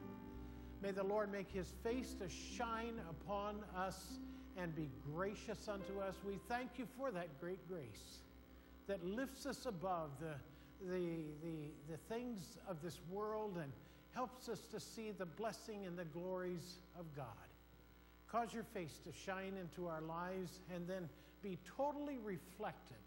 May 0.81 0.91
the 0.91 1.03
Lord 1.03 1.31
make 1.31 1.49
his 1.51 1.73
face 1.83 2.15
to 2.15 2.27
shine 2.29 2.99
upon 3.09 3.57
us 3.75 4.19
and 4.57 4.75
be 4.75 4.89
gracious 5.13 5.67
unto 5.67 5.99
us. 5.99 6.15
We 6.25 6.39
thank 6.49 6.71
you 6.77 6.87
for 6.97 7.11
that 7.11 7.39
great 7.39 7.67
grace 7.67 8.22
that 8.87 9.03
lifts 9.05 9.45
us 9.45 9.65
above 9.65 10.09
the, 10.19 10.33
the, 10.87 11.25
the, 11.43 11.91
the 11.91 11.97
things 12.09 12.57
of 12.67 12.81
this 12.81 12.99
world 13.09 13.57
and 13.61 13.71
helps 14.13 14.49
us 14.49 14.59
to 14.71 14.79
see 14.79 15.11
the 15.11 15.25
blessing 15.25 15.85
and 15.85 15.97
the 15.97 16.05
glories 16.05 16.77
of 16.99 17.05
God. 17.15 17.25
Cause 18.31 18.53
your 18.53 18.63
face 18.63 18.99
to 19.05 19.11
shine 19.25 19.53
into 19.59 19.87
our 19.87 20.01
lives 20.01 20.59
and 20.73 20.87
then 20.87 21.07
be 21.41 21.57
totally 21.77 22.17
reflected 22.23 22.97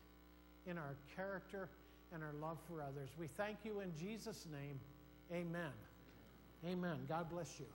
in 0.67 0.79
our 0.79 0.95
character 1.15 1.69
and 2.13 2.23
our 2.23 2.33
love 2.41 2.59
for 2.69 2.83
others. 2.83 3.11
We 3.19 3.27
thank 3.27 3.59
you 3.65 3.81
in 3.81 3.93
Jesus' 3.99 4.47
name. 4.53 4.79
Amen. 5.33 5.73
Amen. 6.65 6.99
God 7.09 7.29
bless 7.31 7.59
you. 7.59 7.67